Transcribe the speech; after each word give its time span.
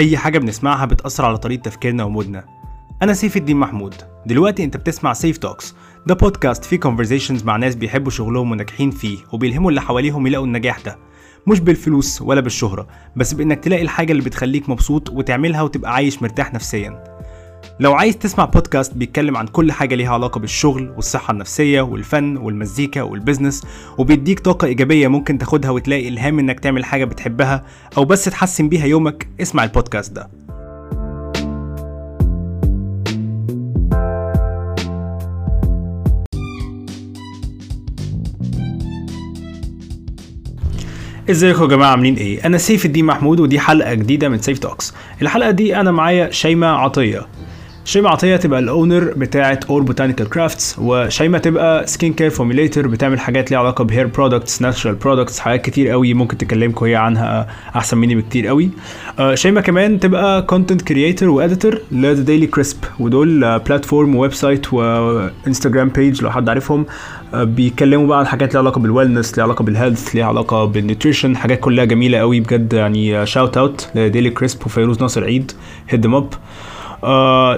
أي 0.00 0.16
حاجة 0.16 0.38
بنسمعها 0.38 0.84
بتأثر 0.86 1.24
على 1.24 1.38
طريقة 1.38 1.60
تفكيرنا 1.62 2.04
ومودنا. 2.04 2.44
أنا 3.02 3.12
سيف 3.12 3.36
الدين 3.36 3.56
محمود. 3.56 3.94
دلوقتي 4.26 4.64
أنت 4.64 4.76
بتسمع 4.76 5.12
سيف 5.12 5.38
Talks 5.38 5.74
ده 6.06 6.14
بودكاست 6.14 6.64
فيه 6.64 6.80
conversations 6.80 7.44
مع 7.44 7.56
ناس 7.56 7.74
بيحبوا 7.74 8.10
شغلهم 8.10 8.50
وناجحين 8.50 8.90
فيه 8.90 9.18
وبيلهموا 9.32 9.70
اللي 9.70 9.80
حواليهم 9.80 10.26
يلاقوا 10.26 10.46
النجاح 10.46 10.80
ده. 10.80 10.98
مش 11.46 11.60
بالفلوس 11.60 12.22
ولا 12.22 12.40
بالشهرة 12.40 12.86
بس 13.16 13.34
بإنك 13.34 13.64
تلاقي 13.64 13.82
الحاجة 13.82 14.12
اللي 14.12 14.22
بتخليك 14.22 14.68
مبسوط 14.68 15.10
وتعملها 15.10 15.62
وتبقى 15.62 15.94
عايش 15.94 16.22
مرتاح 16.22 16.54
نفسيا. 16.54 17.19
لو 17.80 17.94
عايز 17.94 18.18
تسمع 18.18 18.44
بودكاست 18.44 18.94
بيتكلم 18.94 19.36
عن 19.36 19.46
كل 19.46 19.72
حاجة 19.72 19.94
ليها 19.94 20.12
علاقة 20.12 20.38
بالشغل 20.40 20.90
والصحة 20.96 21.32
النفسية 21.32 21.80
والفن 21.80 22.36
والمزيكا 22.36 23.02
وال 23.02 23.15
business 23.15 23.66
وبيديك 23.98 24.40
طاقة 24.40 24.66
إيجابية 24.66 25.08
ممكن 25.08 25.38
تاخدها 25.38 25.70
وتلاقي 25.70 26.08
إلهام 26.08 26.38
إنك 26.38 26.60
تعمل 26.60 26.84
حاجة 26.84 27.04
بتحبها 27.04 27.64
أو 27.96 28.04
بس 28.04 28.24
تحسن 28.24 28.68
بيها 28.68 28.86
يومك 28.86 29.28
اسمع 29.40 29.64
البودكاست 29.64 30.12
ده. 30.12 30.30
ازيكم 41.30 41.62
يا 41.62 41.68
جماعة 41.68 41.90
عاملين 41.90 42.14
إيه؟ 42.14 42.46
أنا 42.46 42.58
سيف 42.58 42.86
الدين 42.86 43.04
محمود 43.04 43.40
ودي 43.40 43.60
حلقة 43.60 43.94
جديدة 43.94 44.28
من 44.28 44.38
سيف 44.38 44.58
Talks. 44.58 44.94
الحلقة 45.22 45.50
دي 45.50 45.76
أنا 45.76 45.90
معايا 45.90 46.30
شيماء 46.30 46.74
عطية. 46.74 47.26
شيماء 47.84 48.12
عطيه 48.12 48.36
تبقى 48.36 48.60
ال 48.60 48.67
owner 48.67 49.04
بتاعه 49.16 49.60
Our 49.70 49.82
Botanical 49.82 50.28
Crafts 50.28 50.76
وشيماء 50.78 51.40
تبقى 51.40 51.86
skin 51.86 52.12
care 52.12 52.30
formulator 52.30 52.86
بتعمل 52.88 53.20
حاجات 53.20 53.50
ليها 53.50 53.60
علاقة 53.60 53.84
ب 53.84 53.88
hair 53.88 54.06
products 54.06 54.62
natural 54.62 54.94
products 54.94 55.38
حاجات 55.38 55.64
كتير 55.64 55.88
قوي 55.88 56.14
ممكن 56.14 56.38
تكلمكم 56.38 56.86
هي 56.86 56.96
عنها 56.96 57.46
أحسن 57.76 57.98
مني 57.98 58.14
بكتير 58.14 58.46
قوي. 58.46 58.70
آه، 59.18 59.34
شيماء 59.34 59.64
كمان 59.64 60.00
تبقى 60.00 60.42
content 60.42 60.82
creator 60.82 61.28
و 61.28 61.35
editor 61.35 61.78
ل 61.92 62.00
The 62.00 62.22
Daily 62.22 62.46
Crisp 62.46 62.76
ودول 62.98 63.58
platform 63.58 64.16
و 64.16 64.32
website 64.32 64.72
وانستجرام 64.72 65.88
page 65.88 66.22
لو 66.22 66.30
حد 66.30 66.48
عارفهم. 66.48 66.86
آه، 67.34 67.44
بيتكلموا 67.44 68.06
بقى 68.06 68.18
عن 68.18 68.26
حاجات 68.26 68.52
ليها 68.52 68.60
علاقة 68.60 68.78
بال 68.80 68.91
wellness 68.91 69.34
ليها 69.36 69.44
علاقة 69.44 69.64
بال 69.64 69.77
health 69.77 70.14
ليها 70.14 70.26
علاقة 70.26 70.64
بال 70.64 70.77
nutrition 70.77 71.36
حاجات 71.36 71.60
كلها 71.60 71.84
جميلة 71.84 72.18
قوي 72.18 72.40
بجد 72.40 72.72
يعني 72.72 73.26
shout 73.26 73.56
out 73.56 73.88
ل 73.94 74.00
Daily 74.00 74.30
Crisp 74.30 74.66
وفيروز 74.66 75.00
ناصر 75.00 75.24
عيد 75.24 75.52
heads 75.88 76.06
up 76.06 76.28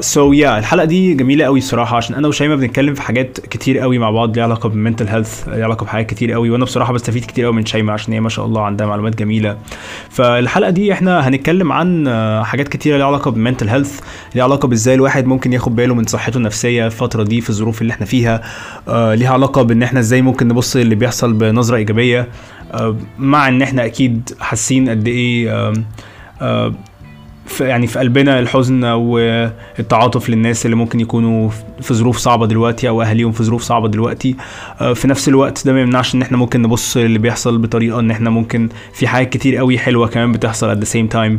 so 0.00 0.32
yeah 0.32 0.58
الحلقة 0.58 0.84
دي 0.84 1.14
جميلة 1.14 1.44
قوي 1.44 1.58
الصراحة 1.58 1.96
عشان 1.96 2.14
أنا 2.14 2.28
وشيماء 2.28 2.56
بنتكلم 2.56 2.94
في 2.94 3.02
حاجات 3.02 3.40
كتير 3.40 3.78
قوي 3.78 3.98
مع 3.98 4.10
بعض 4.10 4.36
ليها 4.36 4.44
علاقة 4.44 4.68
بال 4.68 4.78
mental 4.78 5.08
health 5.08 5.48
ليها 5.48 5.64
علاقة 5.64 5.84
بحاجات 5.84 6.10
كتير 6.10 6.32
قوي 6.32 6.50
وأنا 6.50 6.64
بصراحة 6.64 6.92
بستفيد 6.92 7.24
كتير 7.24 7.44
قوي 7.44 7.54
من 7.54 7.66
شيماء 7.66 7.94
عشان 7.94 8.12
هي 8.12 8.20
ما 8.20 8.28
شاء 8.28 8.46
الله 8.46 8.62
عندها 8.62 8.86
معلومات 8.86 9.16
جميلة. 9.16 9.56
فالحلقة 10.10 10.70
دي 10.70 10.92
إحنا 10.92 11.28
هنتكلم 11.28 11.72
عن 11.72 12.06
آه، 12.06 12.42
حاجات 12.42 12.68
كتيرة 12.68 12.96
ليها 12.96 13.06
علاقة 13.06 13.30
بالمنتل 13.30 13.68
هيلث 13.68 14.00
ليها 14.34 14.44
علاقة 14.44 14.68
بإزاي 14.68 14.94
الواحد 14.94 15.26
ممكن 15.26 15.52
ياخد 15.52 15.76
باله 15.76 15.94
من 15.94 16.04
صحته 16.06 16.36
النفسية 16.38 16.86
الفترة 16.86 17.22
دي 17.22 17.40
في 17.40 17.50
الظروف 17.50 17.82
اللي 17.82 17.92
إحنا 17.92 18.06
فيها 18.06 18.42
آه، 18.88 19.14
ليها 19.14 19.32
علاقة 19.32 19.62
بإن 19.62 19.82
إحنا 19.82 20.00
إزاي 20.00 20.22
ممكن 20.22 20.48
نبص 20.48 20.76
اللي 20.76 20.94
بيحصل 20.94 21.32
بنظرة 21.32 21.76
إيجابية 21.76 22.28
آه، 22.74 22.96
مع 23.18 23.48
إن 23.48 23.62
إحنا 23.62 23.84
أكيد 23.84 24.30
حاسين 24.40 24.88
قد 24.88 25.08
إيه 25.08 25.72
آه، 26.42 26.74
في 27.46 27.64
يعني 27.64 27.86
في 27.86 27.98
قلبنا 27.98 28.38
الحزن 28.38 28.84
والتعاطف 28.84 30.28
للناس 30.30 30.64
اللي 30.66 30.76
ممكن 30.76 31.00
يكونوا 31.00 31.50
في 31.80 31.94
ظروف 31.94 32.16
صعبة 32.16 32.46
دلوقتي 32.46 32.88
أو 32.88 33.02
أهاليهم 33.02 33.32
في 33.32 33.44
ظروف 33.44 33.62
صعبة 33.62 33.88
دلوقتي. 33.88 34.36
آه، 34.80 34.92
في 34.92 35.08
نفس 35.08 35.28
الوقت 35.28 35.66
ده 35.66 35.72
ما 35.72 35.80
يمنعش 35.80 36.14
إن 36.14 36.22
إحنا 36.22 36.36
ممكن 36.36 36.62
نبص 36.62 36.96
اللي 36.96 37.18
بيحصل 37.18 37.58
بطريقة 37.58 38.00
إن 38.00 38.10
إحنا 38.10 38.30
ممكن 38.30 38.68
في 38.94 39.06
حاجات 39.06 39.28
كتير 39.32 39.56
قوي 39.56 39.78
حلوة 39.78 40.06
كمان 40.08 40.32
بتحصل 40.32 40.80
the 40.80 40.86
same 40.88 41.12
time. 41.14 41.32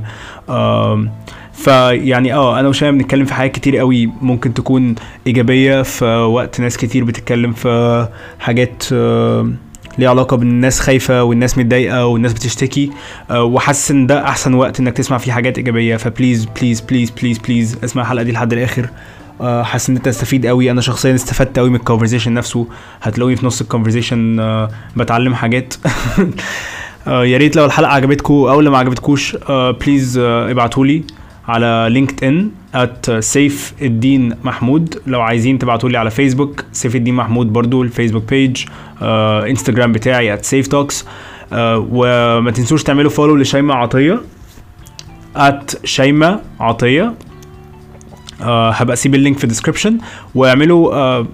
آم، 0.52 1.10
فيعني 1.54 2.34
آه 2.34 2.60
أنا 2.60 2.68
وشايفة 2.68 2.96
بنتكلم 2.96 3.26
في 3.26 3.34
حاجات 3.34 3.52
كتير 3.56 3.78
قوي 3.78 4.10
ممكن 4.22 4.54
تكون 4.54 4.96
إيجابية 5.28 5.82
في 5.82 6.06
وقت 6.06 6.62
ناس 6.62 6.78
كتير 6.78 7.04
بتتكلم 7.04 7.54
في 7.54 8.08
حاجات 8.40 8.84
آم، 8.92 9.56
ليها 9.98 10.10
علاقة 10.10 10.38
بالناس 10.38 10.80
خايفة 10.80 11.24
والناس 11.24 11.58
متضايقة 11.58 12.06
والناس 12.06 12.34
بتشتكي 12.34 12.92
آه، 13.32 13.44
وحاسس 13.44 13.92
إن 13.92 14.08
ده 14.08 14.24
أحسن 14.24 14.54
وقت 14.54 14.80
إنك 14.80 14.98
تسمع 14.98 15.18
فيه 15.18 15.32
حاجات 15.32 15.58
إيجابية. 15.58 15.98
ف 15.98 16.05
please 16.05 16.46
please 16.46 16.82
please 16.82 17.10
please 17.10 17.38
please 17.38 17.78
اسمع 17.84 18.02
الحلقة 18.02 18.24
دي 18.24 18.32
لحد 18.32 18.54
الآخر. 18.54 18.90
آه، 19.42 19.64
حاسس 19.64 19.90
إن 19.90 19.96
أنت 19.96 20.06
تستفيد 20.06 20.46
قوي. 20.46 20.72
أنا 20.72 20.82
شخصيا 20.82 21.16
استفدت 21.16 21.60
قوي 21.60 21.70
من 21.70 21.76
ال 21.76 21.80
conversation 21.80 22.34
نفسه. 22.34 22.68
هتلاقوني 23.02 23.36
في 23.36 23.46
نص 23.46 23.62
ال 23.62 23.68
conversation 23.68 24.38
بتعلم 24.96 25.36
حاجات. 25.36 25.74
آه، 27.08 27.26
يا 27.26 27.38
ريت 27.38 27.56
لو 27.56 27.66
الحلقة 27.66 27.92
عجبتكم 27.92 28.34
أو 28.34 28.62
لو 28.62 28.72
ما 28.72 28.78
عجبتكوش 28.78 29.38
please 29.50 30.18
ابعتوا 30.18 30.86
لي 30.86 31.04
على 31.48 31.88
لينكد 31.90 32.24
ان 32.24 32.52
at 32.76 33.12
سيف 33.12 33.74
الدين 33.82 34.36
محمود. 34.44 35.02
لو 35.08 35.22
عايزين 35.22 35.60
تبعتوا 35.60 35.90
لي 35.90 35.98
على 35.98 36.10
فيسبوك 36.10 36.66
سيف 36.72 36.96
الدين 36.96 37.14
محمود 37.16 37.54
برضو 37.54 37.84
الفيسبوك 37.84 38.24
page 38.30 38.66
آه 39.02 39.48
انستجرام 39.48 39.92
بتاعي 39.92 40.34
at 40.34 40.46
سيف 40.46 40.68
Talks 40.68 41.06
آه 41.54 41.88
وما 41.92 42.52
تنسوش 42.52 42.84
تعملوا 42.84 43.10
follow 43.10 43.36
لشيماء 43.36 43.78
عطية 43.78 44.22
at 45.36 45.86
شيماء 45.86 46.44
عطية. 46.60 47.14
آه 48.42 48.72
هبقى 48.72 48.94
أسيب 48.94 49.16
ال 49.16 49.20
link 49.20 49.38
في 49.38 49.44
ال 49.44 49.48
description 49.48 49.98
واعملوا 50.36 50.94
آه 50.96 51.28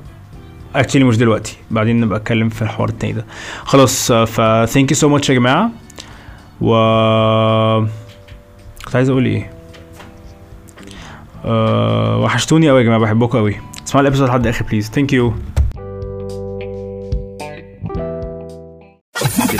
actually 0.75 1.03
مش 1.03 1.17
دلوقتي 1.17 1.57
بعدين 1.71 1.99
نبقى 1.99 2.17
أتكلم 2.19 2.49
في 2.49 2.61
الحوار 2.61 2.89
التاني 2.89 3.13
ده. 3.13 3.25
خلاص 3.63 4.11
آه 4.11 4.25
ف 4.25 4.41
thank 4.69 4.91
you 4.91 4.97
so 4.97 5.09
much 5.09 5.29
يا 5.29 5.35
جماعة. 5.35 5.71
و 6.61 6.71
كنت 8.85 8.95
عايز 8.95 9.09
أقول 9.09 9.25
إيه؟ 9.25 9.58
أه 11.45 12.19
وحشتوني 12.19 12.69
قوي 12.69 12.79
يا 12.79 12.85
جماعة 12.85 13.00
بحبكم 13.00 13.38
قوي 13.38 13.55
اسمعوا 13.88 14.01
ال 14.01 14.05
episode 14.05 14.27
لحد 14.27 14.41
الآخر 14.41 14.66
please 14.66 14.89
thank 14.89 15.13
you 15.13 15.33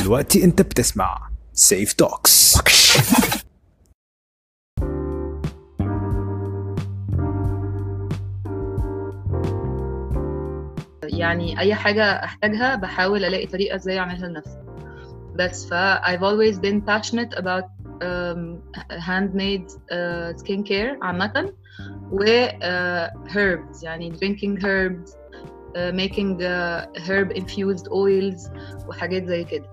دلوقتي 0.02 0.44
أنت 0.44 0.62
بتسمع 0.62 1.30
سيف 1.54 1.94
Talks 1.94 2.60
يعني 11.04 11.60
أي 11.60 11.76
حاجة 11.76 12.04
أحتاجها 12.04 12.76
بحاول 12.76 13.26
ألاقي 13.26 13.48
طريقة 13.48 13.76
إزاي 13.76 14.00
أعملها 14.00 14.28
لنفسي. 14.28 14.58
بس 15.36 15.66
ف 15.66 15.74
I've 16.04 16.24
always 16.24 16.60
been 16.60 16.82
passionate 16.82 17.38
about 17.38 17.79
um, 18.02 18.42
handmade 19.08 19.70
uh, 19.92 20.30
skincare 20.42 20.92
عامة 21.02 21.54
و 22.12 22.20
uh, 22.24 22.26
herbs 23.36 23.84
يعني 23.84 24.12
drinking 24.14 24.58
herbs 24.64 25.12
uh, 25.12 25.16
making 25.94 26.42
uh, 26.42 26.82
herb 27.08 27.28
infused 27.42 27.86
oils 27.92 28.50
وحاجات 28.88 29.24
زي 29.26 29.44
كده 29.44 29.66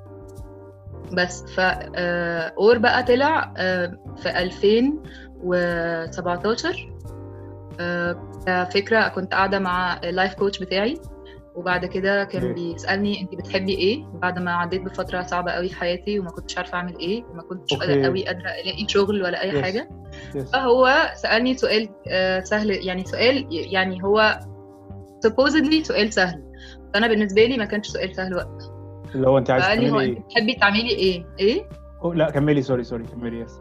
بس 1.12 1.44
ف 1.44 1.60
uh, 1.60 1.62
اور 2.58 2.78
بقى 2.78 3.02
طلع 3.02 3.54
uh, 3.54 3.58
في 4.22 4.42
2017 4.42 6.90
uh, 7.72 8.16
كفكرة 8.46 9.08
كنت 9.08 9.32
قاعدة 9.34 9.58
مع 9.58 10.00
ال 10.04 10.10
life 10.10 10.34
coach 10.34 10.58
بتاعي 10.58 11.00
وبعد 11.56 11.84
كده 11.86 12.24
كان. 12.24 12.52
بيسألني 12.54 13.20
انت 13.20 13.34
بتحبي 13.34 13.74
إيه؟ 13.74 14.04
بعد 14.12 14.38
ما 14.38 14.52
عديت 14.52 14.82
بفترة 14.82 15.22
صعبة 15.22 15.52
قوي 15.52 15.68
في 15.68 15.76
حياتي 15.76 16.18
وما 16.18 16.30
كنتش 16.30 16.58
عارفة 16.58 16.78
أعمل 16.78 16.98
إيه 16.98 17.24
وما 17.24 17.42
كنتش 17.42 17.72
okay. 17.72 18.04
قوي 18.06 18.26
قادرة 18.26 18.40
ألاقي 18.48 18.86
شغل 18.88 19.22
ولا 19.22 19.42
أي 19.42 19.52
Yes. 19.52 19.56
حاجة. 19.64 19.88
فهو 20.52 21.12
سألني 21.14 21.54
سؤال 21.56 21.88
آه، 22.08 22.40
سهل 22.40 22.70
يعني 22.70 23.04
سؤال 23.04 23.46
يعني 23.50 24.04
هو 24.04 24.38
supposedly 25.26 25.82
سؤال 25.82 26.12
سهل. 26.12 26.42
فأنا 26.94 27.06
بالنسبة 27.06 27.44
لي 27.44 27.56
ما 27.56 27.64
كانش 27.64 27.86
سؤال 27.86 28.14
سهل 28.16 28.34
وقت 28.34 28.72
اللي 29.14 29.28
هو 29.28 29.38
انت 29.38 29.50
عايز 29.50 29.64
فقال 29.64 29.80
لي 29.80 29.90
هو 29.90 29.98
تعملي 30.00 30.06
انت 30.10 30.18
إيه؟ 30.18 30.24
بتحبي 30.24 30.54
تعملي 30.54 30.90
إيه؟ 30.90 31.24
إيه؟ 31.40 31.68
أوه، 32.04 32.14
لا 32.14 32.30
كملي 32.30 32.62
sorry 32.62 32.84
sorry 32.84 33.04
كملي 33.04 33.40
yes 33.40 33.60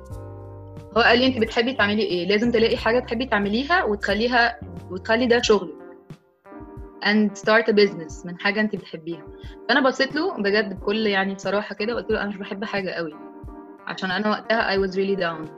هو 0.97 1.01
قال 1.01 1.19
لي 1.19 1.27
انت 1.27 1.37
بتحبي 1.37 1.73
تعملي 1.73 2.03
إيه؟ 2.03 2.27
لازم 2.27 2.51
تلاقي 2.51 2.77
حاجة 2.77 2.99
تحبي 2.99 3.25
تعمليها 3.25 3.83
وتخليها 3.83 4.59
وتخلي 4.91 5.25
ده 5.25 5.41
شغلك 5.41 5.71
and 7.03 7.37
start 7.37 7.65
a 7.67 7.73
business 7.73 8.25
من 8.25 8.39
حاجة 8.39 8.61
انت 8.61 8.75
بتحبيها. 8.75 9.23
فأنا 9.69 9.87
بصيت 9.87 10.15
له 10.15 10.37
بجد 10.37 10.79
بكل 10.79 11.07
يعني 11.07 11.35
بصراحة 11.35 11.75
كده 11.75 11.93
قلت 11.95 12.11
له 12.11 12.21
أنا 12.21 12.29
مش 12.29 12.37
بحب 12.37 12.63
حاجة 12.63 12.89
قوي. 12.89 13.13
عشان 13.87 14.11
أنا 14.11 14.29
وقتها 14.29 14.75
I 14.75 14.87
was 14.87 14.91
really 14.91 15.19
down. 15.19 15.49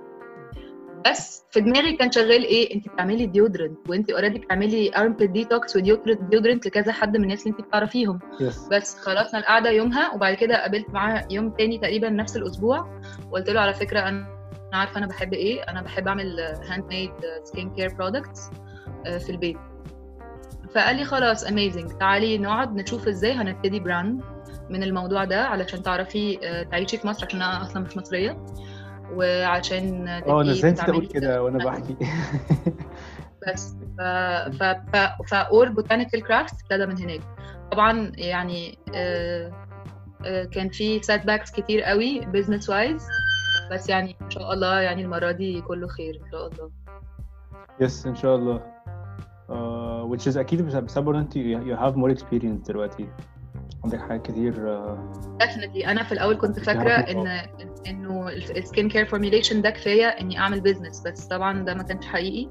بس 1.08 1.46
في 1.52 1.62
دماغي 1.62 1.96
كان 1.98 2.12
شغال 2.12 2.44
إيه؟ 2.44 2.76
انت 2.76 2.90
بتعملي 2.90 3.26
deodorant 3.26 3.90
وانت 3.90 4.12
already 4.12 4.40
بتعملي 4.40 4.92
armpit 4.92 5.28
detox 5.28 5.76
و 5.76 5.85
deodorant 5.85 6.66
لكذا 6.66 6.92
حد 6.92 7.18
من 7.18 7.24
الناس 7.24 7.48
اللي 7.48 7.58
انت 7.58 7.68
بتعرفيهم. 7.68 8.20
yes 8.42 8.68
بس 8.72 9.00
خلصنا 9.00 9.40
القعدة 9.40 9.70
يومها 9.70 10.14
وبعد 10.14 10.34
كده 10.34 10.62
قابلت 10.62 10.90
معاه 10.90 11.28
يوم 11.32 11.50
تاني 11.50 11.78
تقريبا 11.78 12.10
نفس 12.10 12.38
الأسبوع. 12.38 13.02
وقلت 13.32 13.50
له 13.50 13.62
على 13.62 13.74
فكرة 13.74 14.00
أنا 14.00 14.28
عارفة 14.74 14.98
أنا 14.98 15.08
بحب 15.08 15.34
إيه؟ 15.34 15.62
أنا 15.62 15.82
بحب 15.82 16.08
أعمل 16.08 16.40
handmade 16.40 17.12
skin 17.44 17.70
care 17.70 17.94
products 17.94 18.50
في 19.06 19.30
البيت. 19.30 19.58
فقال 20.78 20.96
لي 20.96 21.06
خلاص 21.06 21.44
amazing 21.44 21.92
تعالي 21.92 22.38
نقعد 22.38 22.76
نشوف 22.76 23.08
إزاي 23.08 23.34
هنبتدي 23.34 23.80
brand 23.80 24.22
من 24.70 24.84
الموضوع 24.84 25.24
ده 25.24 25.46
علشان 25.46 25.84
تعرفي 25.84 26.40
آه، 26.44 26.64
تعيشي 26.64 26.98
في 26.98 27.08
مصر 27.08 27.26
عشان 27.26 27.42
أنا 27.42 27.62
أصلا 27.62 27.84
مش 27.84 27.98
مصرية. 27.98 28.46
وعشان 29.14 30.08
آه 30.08 30.42
أنا 30.42 30.52
إزاي 30.52 30.76
أقول 30.80 31.08
كده 31.08 31.44
وأنا 31.44 31.66
بحكي؟ 31.66 31.96
بس 33.48 33.76
ف 33.98 34.02
ف 34.60 34.64
ف 34.64 34.96
ف 35.30 35.40
Our 35.40 35.70
Botanical 35.70 36.24
Crafts 36.24 36.62
ابتدى 36.64 36.86
من 36.86 36.98
هناك. 36.98 37.22
طبعا 37.72 38.12
يعني 38.16 38.78
آه، 38.96 39.52
آه، 40.26 40.44
كان 40.44 40.70
في 40.70 41.02
setbacks 41.02 41.52
كتير 41.52 41.82
قوي 41.82 42.20
business 42.20 42.70
wise 42.70 43.08
بس 43.72 43.90
يعني 43.90 44.16
إن 44.22 44.30
شاء 44.30 44.54
الله 44.54 44.80
يعني 44.80 45.02
المرة 45.02 45.32
دي 45.32 45.62
كله 45.62 45.88
خير 45.88 46.22
إن 46.26 46.32
شاء 46.32 46.48
الله. 46.48 46.72
yes 47.80 48.06
إن 48.08 48.16
شاء 48.16 48.36
الله. 48.36 48.77
Uh, 49.50 49.54
which 50.12 50.32
is 50.34 50.38
أكيد 50.38 50.62
بس- 50.62 50.76
بسبب 50.76 51.10
إن 51.10 51.16
أنت 51.16 51.34
you 51.34 51.78
have 51.80 51.96
more 51.96 52.20
experience 52.22 52.68
دلوقتي. 52.68 53.10
عندك 53.84 54.00
حاجات 54.00 54.22
كتير 54.32 54.54
uh, 54.54 54.98
definitely. 55.44 55.88
أنا 55.88 56.04
في 56.04 56.12
الأول 56.12 56.38
كنت 56.38 56.60
فاكرة 56.60 56.92
ان 56.92 57.28
إنه 57.88 58.30
ال 58.30 58.42
skin 58.42 58.90
care 58.90 59.06
formulation 59.06 59.62
ده 59.62 59.70
كفاية 59.70 60.06
إني 60.06 60.40
أعمل 60.40 60.62
business 60.62 61.02
بس 61.08 61.26
طبعا 61.26 61.64
ده 61.66 61.74
ما 61.74 61.84
كانش 61.84 62.06
حقيقي. 62.06 62.50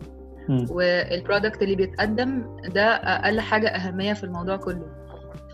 وال 0.71 0.91
product 0.91 1.63
اللي 1.63 1.77
بيتقدم 1.77 2.57
ده 2.75 2.83
أقل 2.95 3.41
حاجة 3.41 3.69
أهمية 3.69 4.13
في 4.13 4.25
الموضوع 4.25 4.57
كله. 4.57 4.87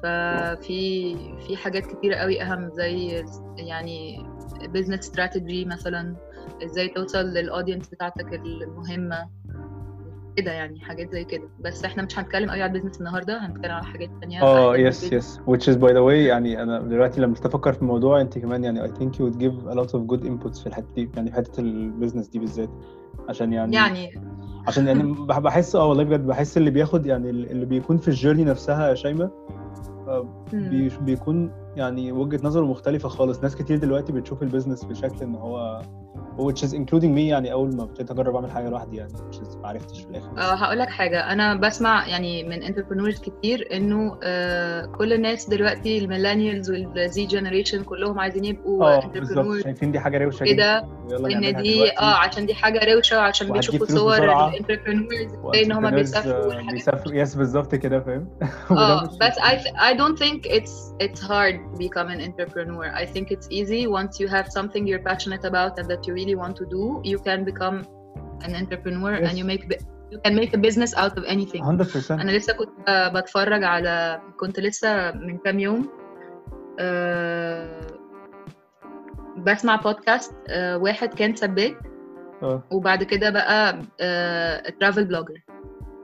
ففي 0.03 1.17
في 1.47 1.57
حاجات 1.57 1.87
كتيره 1.87 2.15
قوي 2.17 2.43
أهم 2.43 2.71
زي 2.71 3.25
يعني 3.57 4.27
business 4.69 4.99
strategy 4.99 5.65
مثلا 5.65 6.17
إزاي 6.65 6.89
توصل 6.89 7.19
لل 7.25 7.38
audience 7.38 7.89
بتاعتك 7.89 8.35
المهمة. 8.35 9.29
كده 10.37 10.53
يعني 10.53 10.81
حاجات 10.81 11.13
زي 11.13 11.25
كده. 11.25 11.49
بس 11.61 11.85
إحنا 11.85 12.03
مش 12.03 12.19
هنتكلم 12.19 12.51
قوي 12.51 12.63
على 12.63 12.73
ال 12.73 12.76
business 12.76 12.99
النهارده 13.01 13.47
هنتكلم 13.47 13.73
على 13.73 13.85
حاجات 13.85 14.11
تانية. 14.21 14.43
آه 14.43 14.77
yes. 14.77 15.13
yes 15.13 15.41
which 15.51 15.73
is 15.73 15.77
by 15.79 15.89
the 15.91 16.03
way 16.09 16.13
يعني 16.29 16.63
أنا 16.63 16.81
دلوقتي 16.81 17.21
لما 17.21 17.35
تفكر 17.35 17.73
في 17.73 17.83
الموضوع 17.83 18.21
أنت 18.21 18.39
كمان 18.39 18.65
يعني 18.65 18.89
I 18.89 18.91
think 18.91 19.09
you 19.15 19.21
would 19.31 19.37
give 19.39 19.73
a 19.73 19.75
lot 19.75 19.89
of 19.93 20.01
good 20.13 20.25
inputs 20.27 20.61
في 20.61 20.67
الحتة 20.67 20.95
دي 20.95 21.11
يعني 21.17 21.31
في 21.31 21.37
حتة 21.37 21.61
ال 21.61 21.68
business 21.68 22.29
دي 22.29 22.39
بالذات. 22.39 22.71
عشان 23.29 23.53
يعني 23.53 23.77
يعني 23.77 24.13
عشان 24.67 24.87
يعني 24.87 25.03
بح- 25.29 25.39
بحس 25.39 25.77
آه 25.77 25.87
والله 25.89 26.05
بجد 26.05 26.27
بحس 26.27 26.57
اللي 26.57 26.71
بياخد 26.71 27.07
يعني 27.07 27.31
اللي 27.31 27.67
بيكون 27.67 27.97
في 27.97 28.09
ال 28.09 28.13
journey 28.13 28.45
نفسها 28.45 28.89
يا 28.89 28.95
شيماء 28.95 29.31
آه، 30.09 30.45
بيكون 31.01 31.51
يعني 31.77 32.13
وجهة 32.13 32.41
نظره 32.45 32.65
مختلفة 32.67 33.09
خالص. 33.09 33.43
ناس 33.43 33.57
كتير 33.57 33.79
دلوقتي 33.79 34.13
بتشوف 34.13 34.43
ال 34.43 34.47
business 34.47 34.85
بشكل 34.85 35.23
إن 35.23 35.35
هو 35.35 35.83
which 36.39 36.63
is 36.63 36.73
including 36.73 37.13
me 37.15 37.19
يعني 37.19 37.53
أول 37.53 37.77
ما 37.77 37.83
ابتديت 37.83 38.11
أجرب 38.11 38.35
أعمل 38.35 38.51
حاجة 38.51 38.69
لوحدي 38.69 38.97
يعني 38.97 39.13
which 39.13 39.37
is 39.37 39.57
ما 39.63 39.69
عرفتش 39.69 40.01
في 40.01 40.11
الآخر. 40.11 40.29
آه 40.39 40.55
هقول 40.55 40.79
لك 40.79 40.89
حاجة. 40.89 41.33
أنا 41.33 41.55
بسمع 41.55 42.09
يعني 42.09 42.45
من 42.45 42.63
entrepreneurs 42.63 43.21
كتير 43.21 43.69
إنه 43.73 44.19
آه 44.23 44.87
كل 44.87 45.13
الناس 45.13 45.49
دلوقتي 45.49 45.99
ال 45.99 46.05
millennials 46.05 46.71
وال 46.71 47.08
Z 47.08 47.27
generation 47.27 47.83
كلهم 47.85 48.19
عايزين 48.19 48.45
يبقوا 48.45 48.85
آه 48.85 49.07
بالظبط. 49.07 49.63
شايفين 49.65 49.93
دي 49.93 50.01
حاجة 50.01 50.19
روشة 50.19 50.45
كده. 50.45 50.87
وإن 51.11 51.33
نعملها 51.41 51.61
دي. 51.61 51.91
آه 51.91 52.15
عشان 52.15 52.47
دي 52.47 52.55
حاجة 52.55 52.95
روشة 52.95 53.17
وعشان 53.19 53.53
بيشوفوا 53.53 53.87
صور 53.87 54.15
إزاي 54.15 55.65
إن 55.65 55.73
هم 55.73 55.91
بيسافروا 55.91 56.55
آه، 56.55 56.73
بيسافروا. 56.73 57.15
يس 57.15 57.35
بالظبط 57.35 57.75
كده 57.75 58.01
فاهم؟ 58.01 58.29
آه 58.79 59.03
بس 59.05 59.39
I 59.39 59.53
th- 59.53 59.77
I 59.77 59.95
don't 59.99 60.19
think 60.19 60.47
it's 60.47 60.95
it's 61.05 61.21
hard 61.21 61.57
to 61.73 61.79
become 61.79 62.09
an 62.15 62.21
entrepreneur. 62.29 62.87
I 63.03 63.05
think 63.15 63.27
it's 63.35 63.49
easy 63.51 63.87
once 63.87 64.13
you 64.21 64.29
have 64.37 64.47
something 64.59 64.83
you're 64.87 65.05
passionate 65.11 65.45
about 65.51 65.73
and 65.79 65.87
that 65.91 66.02
you 66.07 66.13
really 66.15 66.37
want 66.43 66.55
to 66.61 66.65
do, 66.77 66.83
you 67.13 67.19
can 67.29 67.41
become 67.51 67.77
an 68.47 68.53
entrepreneur 68.63 69.13
Yes. 69.15 69.29
and 69.29 69.35
you 69.41 69.45
make 69.53 69.63
you 70.13 70.19
can 70.25 70.35
make 70.41 70.53
a 70.59 70.61
business 70.67 70.91
out 71.03 71.15
of 71.19 71.25
anything. 71.25 71.63
100% 71.65 72.11
أنا 72.11 72.31
لسه 72.31 72.53
كنت 72.53 73.11
بتفرج 73.15 73.65
على 73.65 74.21
كنت 74.41 74.61
لسه 74.61 75.13
من 75.13 75.39
كام 75.39 75.59
يوم 75.61 75.89
آه، 76.81 77.81
بسمع 79.37 79.77
بودكاست 79.77 80.35
آه، 80.49 80.79
واحد 80.79 81.15
كان 81.15 81.35
سباك 81.37 81.77
آه 82.43 82.63
وبعد 82.71 83.03
كده 83.03 83.31
بقى 83.31 83.79
travel 84.81 85.05
blogger 85.05 85.43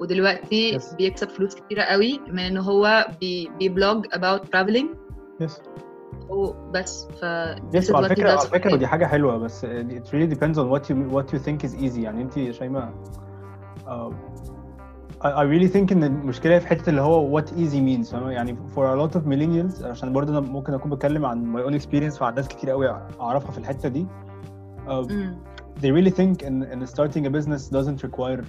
ودلوقتي 0.00 0.78
Yes. 0.78 0.94
بيكسب 0.96 1.28
فلوس 1.28 1.54
كتيرة 1.54 1.82
قوي 1.82 2.20
من 2.28 2.38
إن 2.38 2.58
هو 2.58 3.06
بي 3.20 3.50
بي 3.58 3.74
blog 3.74 4.06
about 4.06 4.40
traveling 4.40 4.86
yes 6.30 6.36
وبس 6.36 7.08
ف 7.20 7.22
yes 7.74 7.90
على 7.94 8.08
does 8.08 8.20
على 8.20 8.60
him. 8.60 8.74
دي 8.74 8.86
حاجة 8.86 9.06
حلوة 9.06 9.36
بس 9.38 9.64
it 9.66 10.08
really 10.12 10.34
depends 10.34 10.56
on 10.58 10.68
what 10.70 10.82
you 10.90 10.94
what 11.16 11.32
you 11.32 11.38
think 11.38 11.68
is 11.68 11.74
easy 11.74 11.98
يعني 11.98 12.22
انت 12.22 12.36
يا 12.36 12.52
شيماء 12.52 12.92
uh, 13.86 14.12
I, 15.20 15.42
really 15.42 15.68
think 15.68 15.92
إن 15.92 16.04
المشكلة 16.04 16.58
في 16.58 16.66
حتة 16.66 16.90
اللي 16.90 17.00
هو 17.00 17.40
what 17.40 17.44
easy 17.44 17.80
means 17.80 18.10
فاهمة؟ 18.12 18.30
يعني 18.30 18.56
for 18.74 18.78
a 18.78 19.08
lot 19.08 19.14
of 19.18 19.22
millennials 19.24 19.84
عشان 19.84 20.12
برضه 20.12 20.32
أنا 20.38 20.40
ممكن 20.40 20.74
أكون 20.74 20.90
بتكلم 20.90 21.26
عن 21.26 21.56
my 21.56 21.70
own 21.70 21.82
experience 21.82 22.18
فعن 22.18 22.34
ناس 22.34 22.48
كتير 22.48 22.70
قوي 22.70 22.88
أعرفها 23.20 23.50
في 23.50 23.58
الحتة 23.58 23.88
دي 23.88 24.06
uh, 24.86 25.06
they 25.82 25.90
really 25.90 26.10
think 26.10 26.46
إن 26.46 26.62
إن 26.62 26.86
starting 26.86 27.24
a 27.24 27.30
business 27.30 27.70
doesn't 27.70 28.08
require 28.08 28.44